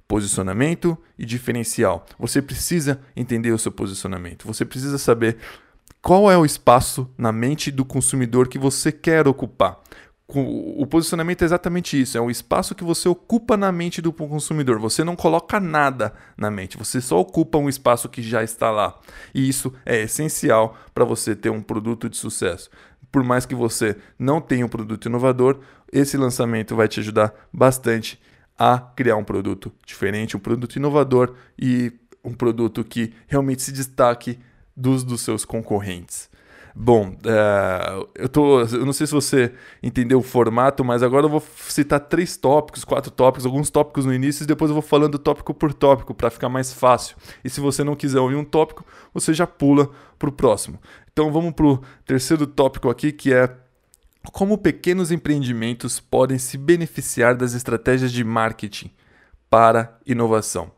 posicionamento 0.07 0.99
e 1.19 1.25
diferencial. 1.25 2.05
Você 2.19 2.43
precisa 2.43 3.01
entender 3.17 3.53
o 3.53 3.59
seu 3.59 3.73
posicionamento. 3.73 4.47
Você 4.47 4.63
precisa 4.67 4.99
saber 4.99 5.39
qual 6.03 6.31
é 6.31 6.37
o 6.37 6.45
espaço 6.45 7.11
na 7.17 7.31
mente 7.31 7.71
do 7.71 7.85
consumidor 7.85 8.49
que 8.49 8.59
você 8.59 8.91
quer 8.91 9.29
ocupar? 9.29 9.81
O 10.33 10.87
posicionamento 10.87 11.43
é 11.43 11.45
exatamente 11.45 12.01
isso, 12.01 12.17
é 12.17 12.21
o 12.21 12.31
espaço 12.31 12.73
que 12.73 12.85
você 12.85 13.09
ocupa 13.09 13.57
na 13.57 13.73
mente 13.73 14.01
do 14.01 14.13
consumidor. 14.13 14.79
Você 14.79 15.03
não 15.03 15.17
coloca 15.17 15.59
nada 15.59 16.15
na 16.37 16.49
mente, 16.51 16.79
você 16.79 17.01
só 17.01 17.19
ocupa 17.19 17.59
um 17.59 17.69
espaço 17.69 18.09
que 18.09 18.23
já 18.23 18.43
está 18.43 18.71
lá. 18.71 18.97
E 19.35 19.49
isso 19.49 19.73
é 19.85 20.03
essencial 20.03 20.79
para 20.95 21.05
você 21.05 21.35
ter 21.35 21.51
um 21.51 21.61
produto 21.61 22.09
de 22.09 22.17
sucesso. 22.17 22.71
Por 23.11 23.25
mais 23.25 23.45
que 23.45 23.57
você 23.57 23.97
não 24.17 24.41
tenha 24.41 24.65
um 24.65 24.69
produto 24.69 25.07
inovador, 25.07 25.59
esse 25.93 26.17
lançamento 26.17 26.77
vai 26.77 26.87
te 26.87 27.01
ajudar 27.01 27.35
bastante 27.53 28.21
a 28.57 28.79
criar 28.79 29.17
um 29.17 29.25
produto 29.25 29.73
diferente, 29.85 30.37
um 30.37 30.41
produto 30.41 30.77
inovador 30.77 31.35
e 31.59 31.93
um 32.23 32.33
produto 32.33 32.85
que 32.85 33.13
realmente 33.27 33.63
se 33.63 33.73
destaque 33.73 34.39
dos, 34.77 35.05
dos 35.05 35.21
seus 35.21 35.45
concorrentes. 35.45 36.31
Bom, 36.75 37.17
é, 37.25 38.07
eu, 38.15 38.29
tô, 38.29 38.61
eu 38.61 38.87
não 38.87 38.93
sei 38.93 39.07
se 39.07 39.13
você 39.13 39.53
entendeu 39.83 40.19
o 40.19 40.23
formato, 40.23 40.85
mas 40.85 41.03
agora 41.03 41.27
eu 41.27 41.31
vou 41.31 41.43
citar 41.69 42.01
três 42.01 42.37
tópicos, 42.37 42.85
quatro 42.85 43.11
tópicos, 43.11 43.45
alguns 43.45 43.71
tópicos 43.71 44.07
no 44.07 44.15
início 44.15 44.45
e 44.45 44.47
depois 44.47 44.71
eu 44.71 44.75
vou 44.75 44.83
falando 44.83 45.19
tópico 45.19 45.53
por 45.53 45.73
tópico 45.73 46.15
para 46.15 46.31
ficar 46.31 46.49
mais 46.49 46.73
fácil. 46.73 47.17
E 47.45 47.51
se 47.51 47.61
você 47.61 47.83
não 47.83 47.97
quiser 47.97 48.21
ouvir 48.21 48.37
um 48.37 48.45
tópico, 48.45 48.85
você 49.13 49.35
já 49.35 49.47
pula 49.47 49.91
para 50.19 50.29
o 50.29 50.33
próximo. 50.33 50.79
Então 51.13 51.33
vamos 51.33 51.53
para 51.53 51.67
o 51.67 51.83
terceiro 52.05 52.47
tópico 52.47 52.89
aqui, 52.89 53.11
que 53.11 53.33
é 53.33 53.53
como 54.33 54.59
pequenos 54.59 55.11
empreendimentos 55.11 55.99
podem 55.99 56.39
se 56.39 56.57
beneficiar 56.57 57.35
das 57.35 57.55
estratégias 57.55 58.13
de 58.13 58.23
marketing 58.23 58.91
para 59.49 59.99
inovação 60.07 60.71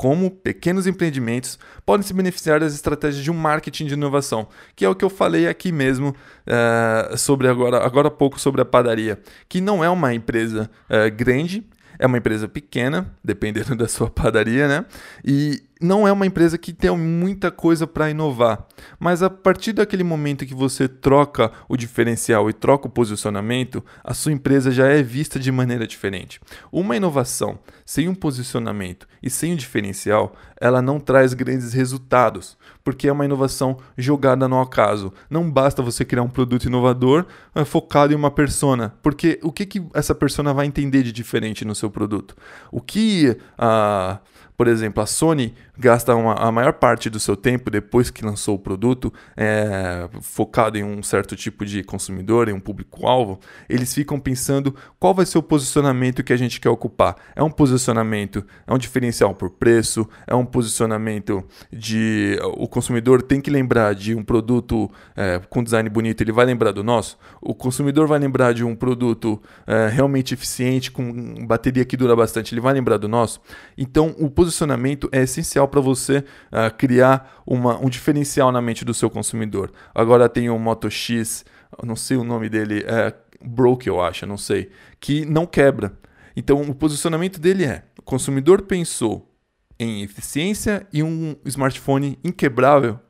como 0.00 0.30
pequenos 0.30 0.86
empreendimentos 0.86 1.58
podem 1.84 2.06
se 2.06 2.14
beneficiar 2.14 2.58
das 2.58 2.72
estratégias 2.72 3.22
de 3.22 3.30
um 3.30 3.34
marketing 3.34 3.84
de 3.84 3.92
inovação, 3.92 4.48
que 4.74 4.82
é 4.82 4.88
o 4.88 4.94
que 4.94 5.04
eu 5.04 5.10
falei 5.10 5.46
aqui 5.46 5.70
mesmo 5.70 6.16
uh, 6.46 7.18
sobre 7.18 7.46
agora, 7.46 7.84
agora 7.84 8.08
há 8.08 8.10
pouco 8.10 8.40
sobre 8.40 8.62
a 8.62 8.64
padaria, 8.64 9.20
que 9.46 9.60
não 9.60 9.84
é 9.84 9.90
uma 9.90 10.14
empresa 10.14 10.70
uh, 10.88 11.14
grande, 11.14 11.62
é 11.98 12.06
uma 12.06 12.16
empresa 12.16 12.48
pequena, 12.48 13.14
dependendo 13.22 13.76
da 13.76 13.86
sua 13.86 14.08
padaria, 14.08 14.66
né? 14.66 14.86
E 15.22 15.62
não 15.80 16.06
é 16.06 16.12
uma 16.12 16.26
empresa 16.26 16.58
que 16.58 16.72
tem 16.72 16.94
muita 16.96 17.50
coisa 17.50 17.86
para 17.86 18.10
inovar, 18.10 18.66
mas 18.98 19.22
a 19.22 19.30
partir 19.30 19.72
daquele 19.72 20.04
momento 20.04 20.44
que 20.44 20.54
você 20.54 20.86
troca 20.86 21.50
o 21.68 21.76
diferencial 21.76 22.50
e 22.50 22.52
troca 22.52 22.86
o 22.86 22.90
posicionamento, 22.90 23.82
a 24.04 24.12
sua 24.12 24.32
empresa 24.32 24.70
já 24.70 24.86
é 24.86 25.02
vista 25.02 25.38
de 25.38 25.50
maneira 25.50 25.86
diferente. 25.86 26.40
Uma 26.70 26.96
inovação 26.96 27.58
sem 27.86 28.08
um 28.08 28.14
posicionamento 28.14 29.08
e 29.22 29.30
sem 29.30 29.54
um 29.54 29.56
diferencial, 29.56 30.34
ela 30.60 30.82
não 30.82 31.00
traz 31.00 31.32
grandes 31.32 31.72
resultados, 31.72 32.58
porque 32.84 33.08
é 33.08 33.12
uma 33.12 33.24
inovação 33.24 33.78
jogada 33.96 34.46
no 34.46 34.60
acaso. 34.60 35.12
Não 35.30 35.50
basta 35.50 35.82
você 35.82 36.04
criar 36.04 36.22
um 36.22 36.28
produto 36.28 36.66
inovador 36.66 37.26
é, 37.54 37.64
focado 37.64 38.12
em 38.12 38.16
uma 38.16 38.30
persona, 38.30 38.94
porque 39.02 39.40
o 39.42 39.50
que, 39.50 39.64
que 39.64 39.82
essa 39.94 40.14
persona 40.14 40.52
vai 40.52 40.66
entender 40.66 41.02
de 41.02 41.12
diferente 41.12 41.64
no 41.64 41.74
seu 41.74 41.90
produto? 41.90 42.36
O 42.70 42.80
que 42.80 43.36
a 43.56 44.20
uh, 44.22 44.40
por 44.60 44.68
exemplo, 44.68 45.02
a 45.02 45.06
Sony 45.06 45.54
gasta 45.80 46.14
uma, 46.14 46.34
a 46.34 46.52
maior 46.52 46.74
parte 46.74 47.08
do 47.08 47.18
seu 47.18 47.34
tempo 47.34 47.70
depois 47.70 48.10
que 48.10 48.24
lançou 48.24 48.56
o 48.56 48.58
produto 48.58 49.12
é, 49.36 50.08
focado 50.20 50.76
em 50.76 50.84
um 50.84 51.02
certo 51.02 51.34
tipo 51.34 51.64
de 51.64 51.82
consumidor, 51.82 52.48
em 52.48 52.52
um 52.52 52.60
público-alvo. 52.60 53.40
Eles 53.68 53.92
ficam 53.94 54.20
pensando 54.20 54.74
qual 54.98 55.14
vai 55.14 55.24
ser 55.24 55.38
o 55.38 55.42
posicionamento 55.42 56.22
que 56.22 56.32
a 56.32 56.36
gente 56.36 56.60
quer 56.60 56.68
ocupar. 56.68 57.16
É 57.34 57.42
um 57.42 57.50
posicionamento, 57.50 58.44
é 58.66 58.72
um 58.72 58.78
diferencial 58.78 59.34
por 59.34 59.50
preço, 59.50 60.06
é 60.26 60.34
um 60.34 60.44
posicionamento 60.44 61.42
de. 61.72 62.38
O 62.58 62.68
consumidor 62.68 63.22
tem 63.22 63.40
que 63.40 63.50
lembrar 63.50 63.94
de 63.94 64.14
um 64.14 64.22
produto 64.22 64.90
é, 65.16 65.40
com 65.48 65.64
design 65.64 65.88
bonito, 65.88 66.20
ele 66.22 66.32
vai 66.32 66.44
lembrar 66.44 66.72
do 66.72 66.84
nosso. 66.84 67.18
O 67.40 67.54
consumidor 67.54 68.06
vai 68.06 68.18
lembrar 68.18 68.52
de 68.52 68.62
um 68.62 68.76
produto 68.76 69.40
é, 69.66 69.88
realmente 69.88 70.34
eficiente, 70.34 70.90
com 70.90 71.46
bateria 71.46 71.84
que 71.84 71.96
dura 71.96 72.14
bastante, 72.14 72.52
ele 72.52 72.60
vai 72.60 72.74
lembrar 72.74 72.98
do 72.98 73.08
nosso. 73.08 73.40
Então, 73.78 74.14
o 74.18 74.28
posicionamento 74.28 75.08
é 75.10 75.22
essencial 75.22 75.69
para 75.70 75.80
você 75.80 76.18
uh, 76.18 76.74
criar 76.76 77.42
uma, 77.46 77.78
um 77.78 77.88
diferencial 77.88 78.52
na 78.52 78.60
mente 78.60 78.84
do 78.84 78.92
seu 78.92 79.08
consumidor. 79.08 79.72
Agora 79.94 80.28
tem 80.28 80.50
o 80.50 80.58
Moto 80.58 80.90
X, 80.90 81.44
não 81.82 81.96
sei 81.96 82.16
o 82.16 82.24
nome 82.24 82.48
dele, 82.48 82.84
é 82.86 83.14
Broke, 83.42 83.88
eu 83.88 84.00
acho, 84.00 84.26
não 84.26 84.36
sei, 84.36 84.70
que 85.00 85.24
não 85.24 85.46
quebra. 85.46 85.98
Então 86.36 86.60
o 86.62 86.74
posicionamento 86.74 87.40
dele 87.40 87.64
é: 87.64 87.84
o 87.98 88.02
consumidor 88.02 88.62
pensou 88.62 89.34
em 89.78 90.02
eficiência 90.02 90.86
e 90.92 91.02
um 91.02 91.34
smartphone 91.46 92.18
inquebrável, 92.22 93.00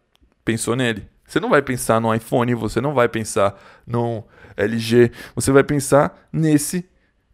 pensou 0.44 0.76
nele. 0.76 1.08
Você 1.26 1.40
não 1.40 1.50
vai 1.50 1.62
pensar 1.62 2.00
no 2.00 2.14
iPhone, 2.14 2.54
você 2.54 2.80
não 2.80 2.92
vai 2.92 3.08
pensar 3.08 3.60
no 3.86 4.24
LG, 4.56 5.12
você 5.34 5.52
vai 5.52 5.62
pensar 5.62 6.28
nesse 6.32 6.88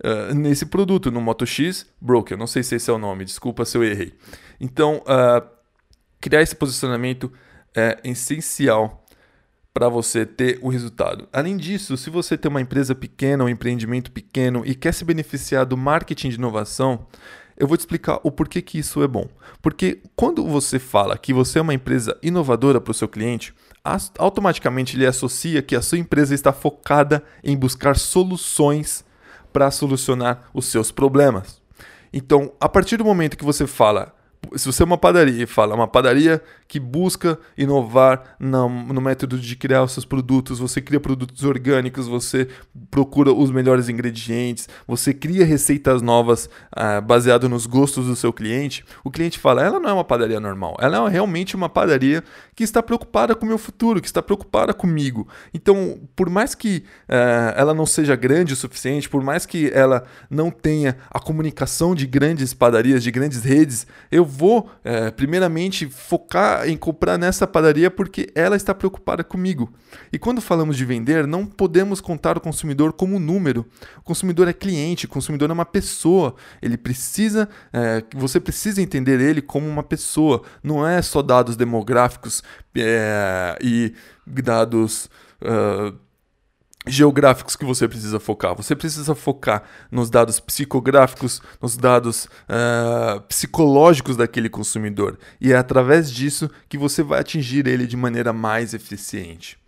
uh, 0.05 0.35
nesse 0.35 0.67
produto, 0.67 1.11
no 1.11 1.21
Moto 1.21 1.47
X 1.47 1.87
Broker. 2.01 2.37
Não 2.37 2.47
sei 2.47 2.63
se 2.63 2.75
esse 2.75 2.91
é 2.91 2.93
o 2.93 2.99
nome, 2.99 3.25
desculpa 3.25 3.65
se 3.65 3.77
eu 3.77 3.85
errei. 3.85 4.13
Então, 4.61 5.03
uh, 5.03 5.47
criar 6.21 6.43
esse 6.43 6.57
posicionamento 6.57 7.33
é 7.75 7.99
essencial 8.05 9.05
para 9.77 9.91
você 9.91 10.25
ter 10.25 10.59
o 10.63 10.71
resultado. 10.71 11.29
Além 11.31 11.55
disso, 11.55 11.99
se 11.99 12.09
você 12.09 12.39
tem 12.39 12.49
uma 12.49 12.63
empresa 12.63 12.95
pequena, 12.95 13.45
um 13.45 13.49
empreendimento 13.49 14.11
pequeno 14.11 14.63
e 14.65 14.75
quer 14.75 14.95
se 14.95 15.05
beneficiar 15.05 15.67
do 15.67 15.77
marketing 15.77 16.31
de 16.31 16.37
inovação, 16.37 17.07
eu 17.59 17.69
vou 17.69 17.77
te 17.77 17.81
explicar 17.81 18.19
o 18.23 18.31
porquê 18.31 18.63
que 18.63 18.79
isso 18.79 19.03
é 19.03 19.07
bom. 19.07 19.29
Porque 19.61 20.01
quando 20.17 20.43
você 20.47 20.79
fala 20.79 21.19
que 21.19 21.35
você 21.35 21.59
é 21.59 21.63
uma 21.63 21.75
empresa 21.75 22.19
inovadora 22.23 22.81
para 22.81 22.91
o 22.91 22.95
seu 22.95 23.07
cliente, 23.07 23.55
automaticamente 24.19 24.97
ele 24.97 25.07
associa 25.07 25.61
que 25.61 25.77
a 25.77 25.83
sua 25.83 25.99
empresa 25.99 26.35
está 26.35 26.55
focada 26.55 27.23
em 27.45 27.55
buscar 27.55 27.97
soluções 27.97 29.05
para 29.53 29.71
solucionar 29.71 30.49
os 30.55 30.65
seus 30.67 30.91
problemas. 30.91 31.61
Então, 32.13 32.51
a 32.59 32.69
partir 32.69 32.97
do 32.97 33.05
momento 33.05 33.37
que 33.37 33.45
você 33.45 33.67
fala, 33.67 34.16
se 34.55 34.67
você 34.67 34.83
é 34.83 34.87
uma 34.87 34.99
padaria 34.99 35.43
e 35.43 35.47
fala 35.47 35.75
uma 35.75 35.89
padaria 35.89 36.43
que 36.69 36.81
busca 36.81 37.39
inovar 37.57 38.37
no, 38.39 38.69
no, 38.69 39.01
método 39.01 39.39
de 39.39 39.57
criar 39.57 39.83
os 39.83 39.93
seus 39.93 40.05
produtos, 40.05 40.59
você 40.59 40.81
cria 40.81 40.99
produtos 40.99 41.45
orgânicos, 41.45 42.07
você 42.07 42.49
procura 42.91 43.33
os 43.33 43.51
melhores 43.51 43.89
ingredientes, 43.89 44.69
você 44.87 45.15
cria 45.15 45.45
receitas 45.45 46.03
novas 46.03 46.49
uh, 46.77 47.01
baseado 47.03 47.49
nos 47.49 47.67
gostos 47.67 48.07
do 48.07 48.17
seu 48.17 48.33
cliente, 48.33 48.85
o 49.05 49.11
cliente 49.11 49.39
fala, 49.39 49.65
ela 49.65 49.79
não 49.79 49.91
é 49.91 49.93
uma 49.93 50.05
padaria 50.05 50.41
normal, 50.41 50.77
ela 50.81 51.07
é 51.07 51.11
realmente 51.11 51.55
uma 51.55 51.69
padaria 51.69 52.23
que 52.55 52.65
está 52.65 52.83
preocupada 52.83 53.35
com 53.35 53.45
o 53.45 53.49
meu 53.49 53.59
futuro, 53.59 54.01
que 54.01 54.07
está 54.07 54.23
preocupada 54.23 54.73
comigo. 54.75 55.29
Então, 55.55 56.01
por 56.17 56.29
mais 56.29 56.55
que 56.55 56.85
uh, 57.09 57.55
ela 57.55 57.75
não 57.75 57.87
seja 57.87 58.17
grande 58.17 58.55
o 58.55 58.57
suficiente, 58.57 59.09
por 59.09 59.23
mais 59.23 59.47
que 59.47 59.71
ela 59.73 60.05
não 60.29 60.51
tenha 60.51 60.97
a 61.11 61.21
comunicação 61.21 61.95
de 61.95 62.07
grandes 62.07 62.53
padarias, 62.55 63.03
de 63.03 63.11
grandes 63.11 63.45
redes, 63.45 63.87
eu 64.11 64.25
vou, 64.37 64.71
uh, 64.85 65.13
primeiramente, 65.17 65.89
focar 65.89 66.69
em 66.69 66.77
comprar 66.77 67.17
nessa 67.19 67.47
padaria 67.47 67.91
porque 67.91 68.29
ela 68.35 68.57
está 68.57 68.75
preocupada 68.75 69.25
comigo. 69.25 69.73
E 70.13 70.19
quando 70.19 70.41
falamos 70.41 70.77
de 70.77 70.85
vender, 70.85 71.27
não 71.27 71.47
podemos 71.47 72.01
contar 72.01 72.37
o 72.37 72.41
consumidor 72.41 72.93
como 72.93 73.19
número. 73.19 73.67
O 73.99 74.03
consumidor 74.03 74.49
é 74.49 74.53
cliente, 74.53 75.07
o 75.07 75.09
consumidor 75.09 75.49
é 75.51 75.53
uma 75.53 75.65
pessoa. 75.65 76.35
Ele 76.61 76.77
precisa, 76.77 77.49
é, 77.73 78.03
você 78.15 78.39
precisa 78.39 78.83
entender 78.83 79.21
ele 79.21 79.41
como 79.41 79.67
uma 79.67 79.83
pessoa. 79.83 80.43
Não 80.63 80.87
é 80.87 81.01
só 81.01 81.23
dados 81.23 81.57
demográficos 81.57 82.43
é, 82.77 83.59
e 83.63 83.95
dados. 84.27 85.09
Uh, 85.41 86.06
geográficos 86.87 87.57
que 87.57 87.65
você 87.65 87.89
precisa 87.89 88.21
focar. 88.21 88.55
Você 88.55 88.77
precisa 88.77 89.15
focar 89.15 89.65
nos 89.91 90.09
dados 90.09 90.39
psicográficos, 90.39 91.43
nos 91.61 91.77
dados 91.77 92.27
uh, 92.27 93.21
psicológicos 93.23 94.17
daquele 94.17 94.49
consumidor. 94.49 95.19
E 95.41 95.53
é 95.53 95.57
através 95.57 96.11
disso 96.13 96.49
que 96.69 96.79
você 96.79 97.03
vai 97.03 97.21
atingir 97.21 97.67
ele 97.67 97.87
de 97.87 97.97
maneira 97.97 98.33
mais 98.33 98.73
eficiente. 98.73 99.59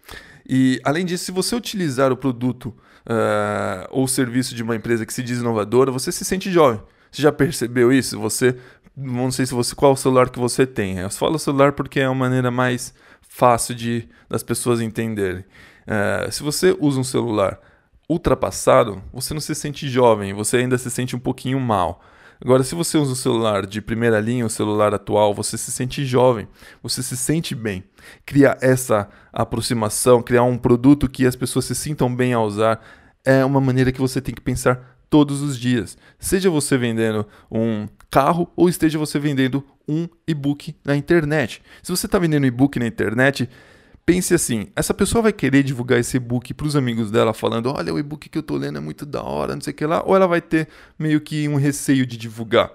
E 0.48 0.80
além 0.84 1.04
disso, 1.04 1.24
se 1.24 1.32
você 1.32 1.54
utilizar 1.54 2.12
o 2.12 2.16
produto 2.16 2.66
uh, 2.66 3.88
ou 3.90 4.06
serviço 4.06 4.54
de 4.54 4.62
uma 4.62 4.76
empresa 4.76 5.04
que 5.04 5.12
se 5.12 5.22
diz 5.22 5.38
inovadora, 5.38 5.90
você 5.90 6.12
se 6.12 6.24
sente 6.24 6.50
jovem. 6.50 6.80
Você 7.10 7.22
já 7.22 7.32
percebeu 7.32 7.92
isso? 7.92 8.18
Você 8.20 8.56
não 8.96 9.30
sei 9.30 9.46
se 9.46 9.54
você 9.54 9.74
qual 9.74 9.96
celular 9.96 10.28
que 10.28 10.38
você 10.38 10.66
tem. 10.66 10.98
Eu 10.98 11.10
falo 11.10 11.38
celular 11.38 11.72
porque 11.72 12.00
é 12.00 12.04
a 12.04 12.14
maneira 12.14 12.50
mais 12.50 12.94
fácil 13.20 13.74
de 13.74 14.08
das 14.28 14.42
pessoas 14.42 14.80
entenderem. 14.80 15.44
Uh, 15.88 16.30
se 16.30 16.42
você 16.42 16.76
usa 16.78 17.00
um 17.00 17.04
celular 17.04 17.58
ultrapassado, 18.06 19.02
você 19.10 19.32
não 19.32 19.40
se 19.40 19.54
sente 19.54 19.88
jovem, 19.88 20.34
você 20.34 20.58
ainda 20.58 20.76
se 20.76 20.90
sente 20.90 21.16
um 21.16 21.18
pouquinho 21.18 21.58
mal. 21.58 22.02
Agora, 22.40 22.62
se 22.62 22.74
você 22.74 22.96
usa 22.96 23.12
o 23.12 23.16
celular 23.16 23.66
de 23.66 23.80
primeira 23.80 24.20
linha, 24.20 24.46
o 24.46 24.50
celular 24.50 24.94
atual, 24.94 25.34
você 25.34 25.58
se 25.58 25.72
sente 25.72 26.04
jovem, 26.04 26.46
você 26.82 27.02
se 27.02 27.16
sente 27.16 27.54
bem. 27.54 27.82
Criar 28.24 28.58
essa 28.60 29.08
aproximação, 29.32 30.22
criar 30.22 30.44
um 30.44 30.56
produto 30.56 31.08
que 31.08 31.26
as 31.26 31.34
pessoas 31.34 31.64
se 31.64 31.74
sintam 31.74 32.14
bem 32.14 32.32
a 32.34 32.40
usar, 32.40 32.80
é 33.24 33.44
uma 33.44 33.60
maneira 33.60 33.90
que 33.90 34.00
você 34.00 34.20
tem 34.20 34.34
que 34.34 34.40
pensar 34.40 35.00
todos 35.10 35.42
os 35.42 35.58
dias. 35.58 35.98
Seja 36.18 36.48
você 36.48 36.78
vendendo 36.78 37.26
um 37.50 37.88
carro 38.10 38.48
ou 38.54 38.68
esteja 38.68 38.98
você 38.98 39.18
vendendo 39.18 39.64
um 39.88 40.06
e-book 40.26 40.76
na 40.84 40.94
internet. 40.94 41.62
Se 41.82 41.90
você 41.90 42.06
está 42.06 42.18
vendendo 42.18 42.44
um 42.44 42.46
e-book 42.46 42.78
na 42.78 42.86
internet, 42.86 43.48
pense 44.08 44.32
assim: 44.32 44.68
essa 44.74 44.94
pessoa 44.94 45.20
vai 45.20 45.32
querer 45.34 45.62
divulgar 45.62 46.00
esse 46.00 46.16
e-book 46.16 46.54
para 46.54 46.66
os 46.66 46.74
amigos 46.74 47.10
dela, 47.10 47.34
falando: 47.34 47.70
olha, 47.70 47.92
o 47.92 47.98
e-book 47.98 48.30
que 48.30 48.38
eu 48.38 48.40
estou 48.40 48.56
lendo 48.56 48.78
é 48.78 48.80
muito 48.80 49.04
da 49.04 49.22
hora, 49.22 49.54
não 49.54 49.60
sei 49.60 49.74
o 49.74 49.76
que 49.76 49.84
lá, 49.84 50.02
ou 50.02 50.16
ela 50.16 50.26
vai 50.26 50.40
ter 50.40 50.66
meio 50.98 51.20
que 51.20 51.46
um 51.46 51.56
receio 51.56 52.06
de 52.06 52.16
divulgar. 52.16 52.70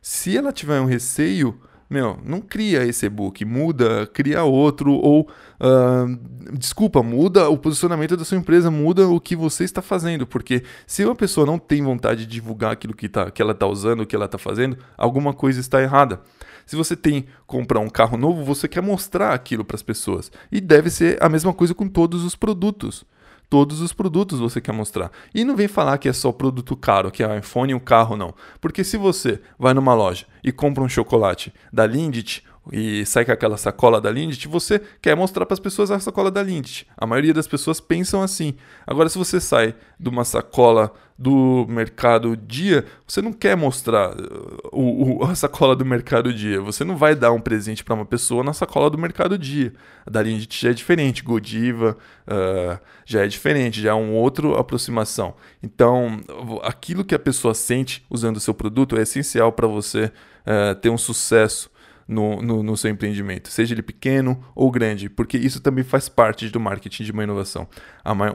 Se 0.00 0.34
ela 0.34 0.50
tiver 0.50 0.80
um 0.80 0.86
receio, 0.86 1.60
meu, 1.92 2.18
não 2.24 2.40
cria 2.40 2.86
esse 2.86 3.04
e-book, 3.04 3.44
muda, 3.44 4.06
cria 4.06 4.42
outro, 4.44 4.92
ou 4.92 5.28
uh, 5.60 6.56
desculpa, 6.56 7.02
muda 7.02 7.50
o 7.50 7.58
posicionamento 7.58 8.16
da 8.16 8.24
sua 8.24 8.38
empresa, 8.38 8.70
muda 8.70 9.06
o 9.06 9.20
que 9.20 9.36
você 9.36 9.62
está 9.62 9.82
fazendo, 9.82 10.26
porque 10.26 10.62
se 10.86 11.04
uma 11.04 11.14
pessoa 11.14 11.44
não 11.44 11.58
tem 11.58 11.82
vontade 11.82 12.24
de 12.24 12.32
divulgar 12.32 12.72
aquilo 12.72 12.94
que, 12.94 13.10
tá, 13.10 13.30
que 13.30 13.42
ela 13.42 13.52
está 13.52 13.66
usando, 13.66 14.00
o 14.00 14.06
que 14.06 14.16
ela 14.16 14.24
está 14.24 14.38
fazendo, 14.38 14.78
alguma 14.96 15.34
coisa 15.34 15.60
está 15.60 15.82
errada. 15.82 16.22
Se 16.64 16.76
você 16.76 16.96
tem 16.96 17.26
comprar 17.46 17.80
um 17.80 17.90
carro 17.90 18.16
novo, 18.16 18.42
você 18.42 18.66
quer 18.66 18.80
mostrar 18.80 19.34
aquilo 19.34 19.62
para 19.62 19.74
as 19.74 19.82
pessoas. 19.82 20.32
E 20.50 20.60
deve 20.60 20.88
ser 20.88 21.22
a 21.22 21.28
mesma 21.28 21.52
coisa 21.52 21.74
com 21.74 21.86
todos 21.86 22.24
os 22.24 22.34
produtos. 22.34 23.04
Todos 23.52 23.82
os 23.82 23.92
produtos 23.92 24.40
você 24.40 24.62
quer 24.62 24.72
mostrar. 24.72 25.12
E 25.34 25.44
não 25.44 25.54
vem 25.54 25.68
falar 25.68 25.98
que 25.98 26.08
é 26.08 26.12
só 26.14 26.32
produto 26.32 26.74
caro, 26.74 27.10
que 27.10 27.22
é 27.22 27.38
iPhone 27.38 27.70
e 27.70 27.74
um 27.74 27.78
carro, 27.78 28.16
não. 28.16 28.32
Porque 28.62 28.82
se 28.82 28.96
você 28.96 29.42
vai 29.58 29.74
numa 29.74 29.92
loja 29.92 30.24
e 30.42 30.50
compra 30.50 30.82
um 30.82 30.88
chocolate 30.88 31.52
da 31.70 31.86
Lindt 31.86 32.42
e 32.70 33.04
sai 33.04 33.24
com 33.24 33.32
aquela 33.32 33.56
sacola 33.56 34.00
da 34.00 34.10
Lindt, 34.10 34.46
você 34.46 34.80
quer 35.00 35.16
mostrar 35.16 35.44
para 35.46 35.54
as 35.54 35.60
pessoas 35.60 35.90
a 35.90 35.98
sacola 35.98 36.30
da 36.30 36.42
Lindt. 36.42 36.86
A 36.96 37.06
maioria 37.06 37.34
das 37.34 37.48
pessoas 37.48 37.80
pensam 37.80 38.22
assim. 38.22 38.54
Agora, 38.86 39.08
se 39.08 39.18
você 39.18 39.40
sai 39.40 39.74
de 39.98 40.08
uma 40.08 40.24
sacola 40.24 40.92
do 41.18 41.66
Mercado 41.68 42.36
Dia, 42.36 42.84
você 43.06 43.20
não 43.20 43.32
quer 43.32 43.56
mostrar 43.56 44.12
uh, 44.12 44.58
o, 44.70 45.18
o, 45.18 45.24
a 45.24 45.34
sacola 45.34 45.74
do 45.74 45.84
Mercado 45.84 46.32
Dia. 46.32 46.60
Você 46.60 46.84
não 46.84 46.96
vai 46.96 47.16
dar 47.16 47.32
um 47.32 47.40
presente 47.40 47.82
para 47.82 47.94
uma 47.94 48.06
pessoa 48.06 48.44
na 48.44 48.52
sacola 48.52 48.88
do 48.88 48.98
Mercado 48.98 49.36
Dia. 49.36 49.72
A 50.06 50.10
da 50.10 50.22
Lindt 50.22 50.62
já 50.62 50.70
é 50.70 50.72
diferente, 50.72 51.22
Godiva 51.22 51.96
uh, 52.28 52.78
já 53.04 53.24
é 53.24 53.26
diferente, 53.26 53.82
já 53.82 53.90
é 53.90 53.94
uma 53.94 54.14
outra 54.14 54.58
aproximação. 54.58 55.34
Então, 55.60 56.20
aquilo 56.62 57.04
que 57.04 57.14
a 57.14 57.18
pessoa 57.18 57.54
sente 57.54 58.04
usando 58.08 58.36
o 58.36 58.40
seu 58.40 58.54
produto 58.54 58.96
é 58.96 59.02
essencial 59.02 59.50
para 59.50 59.66
você 59.66 60.04
uh, 60.04 60.74
ter 60.76 60.90
um 60.90 60.98
sucesso 60.98 61.71
no, 62.12 62.42
no, 62.42 62.62
no, 62.62 62.76
seu 62.76 62.90
empreendimento, 62.90 63.48
seja 63.48 63.74
ele 63.74 63.82
pequeno 63.82 64.44
ou 64.54 64.70
grande, 64.70 65.08
porque 65.08 65.36
isso 65.36 65.60
também 65.60 65.82
faz 65.82 66.08
parte 66.08 66.48
do 66.48 66.60
marketing 66.60 67.04
de 67.04 67.12
uma 67.12 67.24
inovação. 67.24 67.66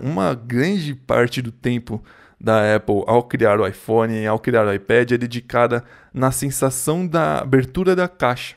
Uma 0.01 0.34
grande 0.34 0.96
parte 0.96 1.41
do 1.41 1.51
tempo 1.51 2.03
da 2.39 2.75
Apple 2.75 3.03
ao 3.07 3.24
criar 3.24 3.60
o 3.60 3.67
iPhone 3.67 4.25
ao 4.25 4.39
criar 4.39 4.65
o 4.67 4.74
iPad 4.74 5.12
é 5.12 5.17
dedicada 5.17 5.84
na 6.13 6.32
sensação 6.32 7.08
da 7.08 7.39
abertura 7.39 7.95
da 7.95 8.08
caixa, 8.08 8.56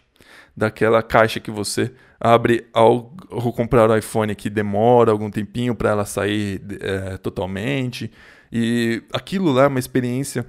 daquela 0.57 1.03
caixa 1.03 1.40
que 1.40 1.51
você 1.51 1.92
abre 2.21 2.66
ao, 2.75 3.14
ao 3.31 3.53
comprar 3.53 3.88
o 3.88 3.97
iPhone 3.97 4.35
que 4.35 4.51
demora 4.51 5.11
algum 5.11 5.31
tempinho 5.31 5.75
para 5.75 5.90
ela 5.90 6.05
sair 6.05 6.61
é, 6.81 7.16
totalmente 7.16 8.11
e 8.53 9.03
aquilo 9.12 9.51
lá 9.51 9.64
é 9.64 9.68
uma 9.68 9.79
experiência 9.79 10.45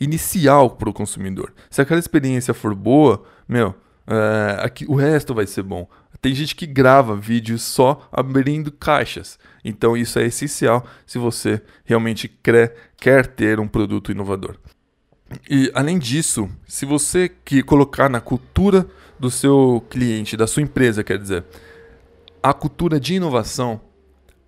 inicial 0.00 0.70
para 0.70 0.90
o 0.90 0.92
consumidor. 0.92 1.52
Se 1.70 1.80
aquela 1.80 2.00
experiência 2.00 2.54
for 2.54 2.74
boa, 2.74 3.24
meu, 3.48 3.74
é, 4.06 4.58
aqui, 4.60 4.84
o 4.88 4.94
resto 4.94 5.34
vai 5.34 5.46
ser 5.46 5.62
bom. 5.62 5.88
Tem 6.20 6.34
gente 6.34 6.54
que 6.54 6.66
grava 6.66 7.16
vídeos 7.16 7.62
só 7.62 8.08
abrindo 8.10 8.72
caixas. 8.72 9.38
Então 9.64 9.96
isso 9.96 10.18
é 10.18 10.26
essencial 10.26 10.86
se 11.06 11.18
você 11.18 11.60
realmente 11.84 12.28
quer, 12.28 12.74
quer 12.96 13.26
ter 13.26 13.60
um 13.60 13.68
produto 13.68 14.10
inovador. 14.10 14.56
E 15.50 15.70
além 15.74 15.98
disso, 15.98 16.48
se 16.66 16.86
você 16.86 17.28
que 17.28 17.62
colocar 17.62 18.08
na 18.08 18.20
cultura 18.20 18.86
do 19.18 19.30
seu 19.30 19.84
cliente, 19.90 20.36
da 20.36 20.46
sua 20.46 20.62
empresa, 20.62 21.02
quer 21.02 21.18
dizer, 21.18 21.44
a 22.42 22.52
cultura 22.52 23.00
de 23.00 23.14
inovação 23.14 23.80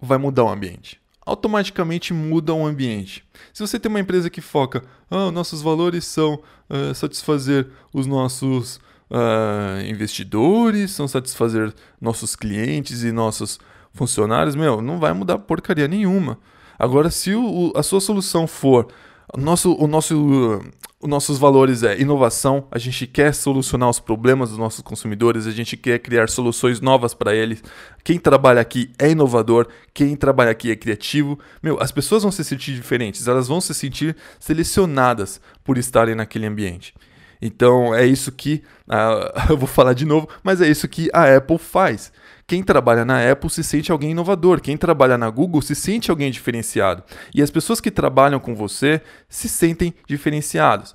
vai 0.01 0.19
mudar 0.19 0.45
o 0.45 0.49
ambiente 0.49 0.98
automaticamente 1.29 2.13
muda 2.13 2.55
o 2.55 2.67
ambiente. 2.67 3.25
Se 3.53 3.61
você 3.61 3.79
tem 3.79 3.91
uma 3.91 4.01
empresa 4.01 4.31
que 4.31 4.41
foca, 4.41 4.83
ah, 5.11 5.31
nossos 5.31 5.63
valores 5.63 6.05
são 6.05 6.41
uh, 6.69 6.95
satisfazer 6.95 7.69
os 7.93 8.07
nossos 8.07 8.77
uh, 9.11 9.81
investidores, 9.87 10.91
são 10.91 11.07
satisfazer 11.07 11.73
nossos 12.01 12.35
clientes 12.35 13.03
e 13.03 13.13
nossos 13.13 13.61
funcionários, 13.93 14.55
meu, 14.55 14.81
não 14.81 14.99
vai 14.99 15.13
mudar 15.13 15.39
porcaria 15.39 15.87
nenhuma. 15.87 16.39
Agora, 16.79 17.11
se 17.11 17.35
o, 17.35 17.73
a 17.75 17.83
sua 17.83 18.01
solução 18.01 18.47
for 18.47 18.89
nosso, 19.37 19.75
o 19.75 19.87
nosso, 19.87 20.63
os 21.01 21.09
nossos 21.09 21.39
valores 21.39 21.85
é 21.85 22.01
inovação, 22.01 22.67
a 22.73 22.79
gente 22.79 23.07
quer 23.07 23.33
solucionar 23.33 23.89
os 23.89 24.01
problemas 24.01 24.51
dos 24.51 24.59
nossos 24.59 24.81
consumidores, 24.81 25.47
a 25.47 25.53
gente 25.53 25.77
quer 25.77 26.01
criar 26.01 26.29
soluções 26.29 26.81
novas 26.81 27.15
para 27.15 27.33
eles. 27.33 27.63
Quem 28.03 28.19
trabalha 28.19 28.61
aqui 28.61 28.91
é 28.99 29.09
inovador, 29.09 29.69
quem 29.95 30.17
trabalha 30.17 30.51
aqui 30.51 30.73
é 30.73 30.77
criativo. 30.77 31.39
Meu, 31.63 31.81
as 31.81 31.93
pessoas 31.93 32.25
vão 32.25 32.33
se 32.33 32.43
sentir 32.43 32.75
diferentes, 32.75 33.29
elas 33.29 33.47
vão 33.47 33.61
se 33.61 33.73
sentir 33.75 34.17
selecionadas 34.41 35.41
por 35.63 35.79
estarem 35.79 36.17
naquele 36.17 36.47
ambiente. 36.47 36.93
Então 37.41 37.95
é 37.95 38.05
isso 38.05 38.33
que 38.33 38.65
uh, 38.89 39.51
eu 39.51 39.57
vou 39.57 39.69
falar 39.69 39.93
de 39.93 40.05
novo, 40.05 40.29
mas 40.43 40.61
é 40.61 40.69
isso 40.69 40.89
que 40.89 41.09
a 41.13 41.37
Apple 41.37 41.59
faz. 41.59 42.13
Quem 42.49 42.63
trabalha 42.63 43.05
na 43.05 43.31
Apple 43.31 43.51
se 43.51 43.63
sente 43.63 43.93
alguém 43.93 44.13
inovador, 44.13 44.63
quem 44.63 44.75
trabalha 44.75 45.19
na 45.19 45.29
Google 45.29 45.61
se 45.61 45.75
sente 45.75 46.11
alguém 46.11 46.31
diferenciado. 46.31 47.05
E 47.35 47.43
as 47.43 47.51
pessoas 47.51 47.79
que 47.79 47.91
trabalham 47.91 48.41
com 48.41 48.55
você 48.55 49.03
se 49.29 49.51
sentem 49.51 49.93
diferenciados. 50.07 50.95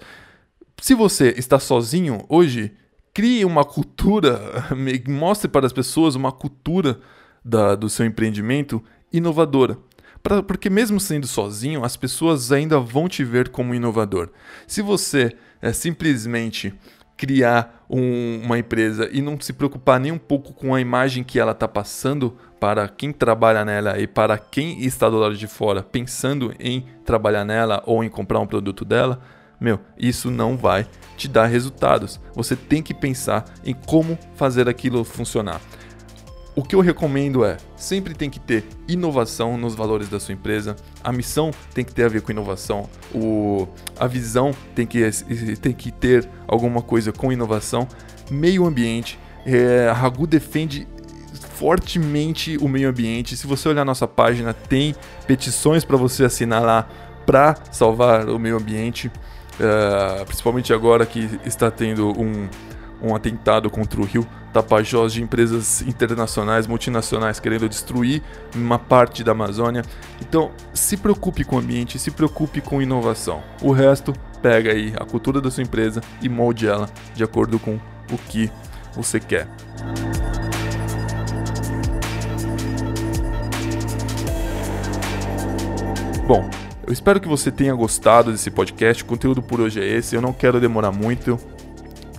Se 0.81 0.95
você 0.95 1.31
está 1.37 1.59
sozinho 1.59 2.25
hoje, 2.27 2.73
crie 3.13 3.45
uma 3.45 3.63
cultura, 3.63 4.41
mostre 5.07 5.47
para 5.47 5.67
as 5.67 5.71
pessoas 5.71 6.15
uma 6.15 6.31
cultura 6.31 6.99
da, 7.45 7.75
do 7.75 7.87
seu 7.87 8.03
empreendimento 8.03 8.83
inovadora. 9.11 9.77
Pra, 10.23 10.41
porque 10.41 10.71
mesmo 10.71 10.99
sendo 10.99 11.27
sozinho, 11.27 11.85
as 11.85 11.95
pessoas 11.95 12.51
ainda 12.51 12.79
vão 12.79 13.07
te 13.07 13.23
ver 13.23 13.49
como 13.49 13.75
inovador. 13.75 14.31
Se 14.65 14.81
você 14.81 15.37
é, 15.61 15.71
simplesmente 15.71 16.73
criar 17.15 17.82
um, 17.93 18.41
uma 18.43 18.58
empresa 18.58 19.08
e 19.12 19.21
não 19.21 19.39
se 19.39 19.53
preocupar 19.53 19.99
nem 19.99 20.12
um 20.12 20.17
pouco 20.17 20.51
com 20.51 20.73
a 20.73 20.82
imagem 20.82 21.23
que 21.23 21.39
ela 21.39 21.51
está 21.51 21.67
passando 21.67 22.36
para 22.60 22.88
quem 22.88 23.13
trabalha 23.13 23.63
nela 23.63 23.99
e 23.99 24.08
para 24.08 24.38
quem 24.38 24.84
está 24.84 25.10
do 25.10 25.17
lado 25.17 25.38
de 25.38 25.45
fora 25.45 25.84
pensando 25.84 26.53
em 26.60 26.86
trabalhar 27.06 27.45
nela 27.45 27.84
ou 27.86 28.03
em 28.03 28.10
comprar 28.10 28.39
um 28.39 28.47
produto 28.47 28.84
dela, 28.84 29.21
meu, 29.60 29.79
isso 29.97 30.32
não 30.32 30.58
vai 30.58 30.88
te 31.15 31.27
dar 31.27 31.45
resultados. 31.45 32.19
Você 32.34 32.56
tem 32.56 32.82
que 32.82 32.93
pensar 32.93 33.45
em 33.63 33.73
como 33.73 34.17
fazer 34.36 34.67
aquilo 34.67 35.03
funcionar. 35.03 35.62
O 36.55 36.63
que 36.63 36.75
eu 36.75 36.81
recomendo 36.81 37.43
é, 37.43 37.57
sempre 37.75 38.13
tem 38.13 38.29
que 38.29 38.39
ter 38.39 38.63
inovação 38.87 39.57
nos 39.57 39.73
valores 39.73 40.07
da 40.07 40.19
sua 40.19 40.33
empresa, 40.33 40.75
a 41.03 41.11
missão 41.11 41.49
tem 41.73 41.83
que 41.83 41.91
ter 41.91 42.03
a 42.03 42.07
ver 42.07 42.21
com 42.21 42.31
inovação, 42.31 42.87
o, 43.13 43.67
a 43.99 44.05
visão 44.05 44.51
tem 44.75 44.85
que, 44.85 44.99
tem 45.59 45.73
que 45.73 45.91
ter 45.91 46.29
alguma 46.47 46.81
coisa 46.81 47.11
com 47.11 47.31
inovação, 47.31 47.87
meio 48.29 48.65
ambiente, 48.65 49.17
é, 49.45 49.87
a 49.89 49.93
Ragu 49.93 50.27
defende 50.27 50.87
fortemente 51.55 52.57
o 52.57 52.67
meio 52.67 52.89
ambiente. 52.89 53.37
Se 53.37 53.47
você 53.47 53.69
olhar 53.69 53.85
nossa 53.85 54.07
página, 54.07 54.53
tem 54.53 54.95
petições 55.25 55.85
para 55.85 55.97
você 55.97 56.25
assinar 56.25 56.61
lá 56.61 56.87
para 57.25 57.55
salvar 57.71 58.27
o 58.27 58.37
meio 58.37 58.57
ambiente, 58.57 59.07
uh, 59.07 60.25
principalmente 60.25 60.73
agora 60.73 61.05
que 61.05 61.39
está 61.45 61.71
tendo 61.71 62.09
um 62.19 62.49
um 63.03 63.15
atentado 63.15 63.69
contra 63.69 63.99
o 63.99 64.05
Rio 64.05 64.25
Tapajós 64.53 65.11
de 65.11 65.21
empresas 65.21 65.81
internacionais, 65.81 66.67
multinacionais 66.67 67.39
querendo 67.39 67.67
destruir 67.67 68.21
uma 68.55 68.77
parte 68.77 69.23
da 69.23 69.31
Amazônia. 69.31 69.83
Então, 70.21 70.51
se 70.73 70.95
preocupe 70.95 71.43
com 71.43 71.55
o 71.55 71.59
ambiente, 71.59 71.99
se 71.99 72.11
preocupe 72.11 72.61
com 72.61 72.81
inovação. 72.81 73.43
O 73.61 73.71
resto, 73.71 74.13
pega 74.41 74.71
aí 74.71 74.93
a 74.95 75.05
cultura 75.05 75.41
da 75.41 75.49
sua 75.49 75.63
empresa 75.63 76.01
e 76.21 76.29
molde 76.29 76.67
ela 76.67 76.87
de 77.15 77.23
acordo 77.23 77.57
com 77.57 77.79
o 78.11 78.17
que 78.29 78.51
você 78.95 79.19
quer. 79.19 79.47
Bom, 86.27 86.49
eu 86.85 86.93
espero 86.93 87.19
que 87.19 87.27
você 87.27 87.51
tenha 87.51 87.73
gostado 87.73 88.31
desse 88.31 88.51
podcast. 88.51 89.03
O 89.03 89.05
conteúdo 89.05 89.41
por 89.41 89.59
hoje 89.59 89.81
é 89.81 89.85
esse. 89.85 90.15
Eu 90.15 90.21
não 90.21 90.31
quero 90.31 90.59
demorar 90.59 90.91
muito. 90.91 91.37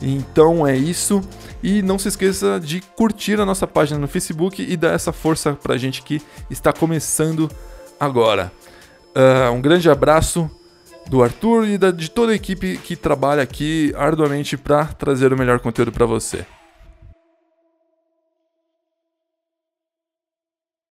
Então 0.00 0.66
é 0.66 0.76
isso. 0.76 1.20
E 1.66 1.82
não 1.82 1.98
se 1.98 2.06
esqueça 2.06 2.60
de 2.60 2.80
curtir 2.80 3.40
a 3.40 3.44
nossa 3.44 3.66
página 3.66 3.98
no 3.98 4.06
Facebook 4.06 4.62
e 4.62 4.76
dar 4.76 4.92
essa 4.92 5.10
força 5.10 5.52
pra 5.52 5.76
gente 5.76 6.00
que 6.00 6.22
está 6.48 6.72
começando 6.72 7.50
agora. 7.98 8.52
Uh, 9.16 9.50
um 9.50 9.60
grande 9.60 9.90
abraço 9.90 10.48
do 11.08 11.24
Arthur 11.24 11.66
e 11.66 11.76
da, 11.76 11.90
de 11.90 12.08
toda 12.08 12.30
a 12.30 12.36
equipe 12.36 12.78
que 12.78 12.94
trabalha 12.94 13.42
aqui 13.42 13.92
arduamente 13.96 14.56
para 14.56 14.84
trazer 14.84 15.32
o 15.32 15.36
melhor 15.36 15.58
conteúdo 15.58 15.90
para 15.90 16.06
você. 16.06 16.46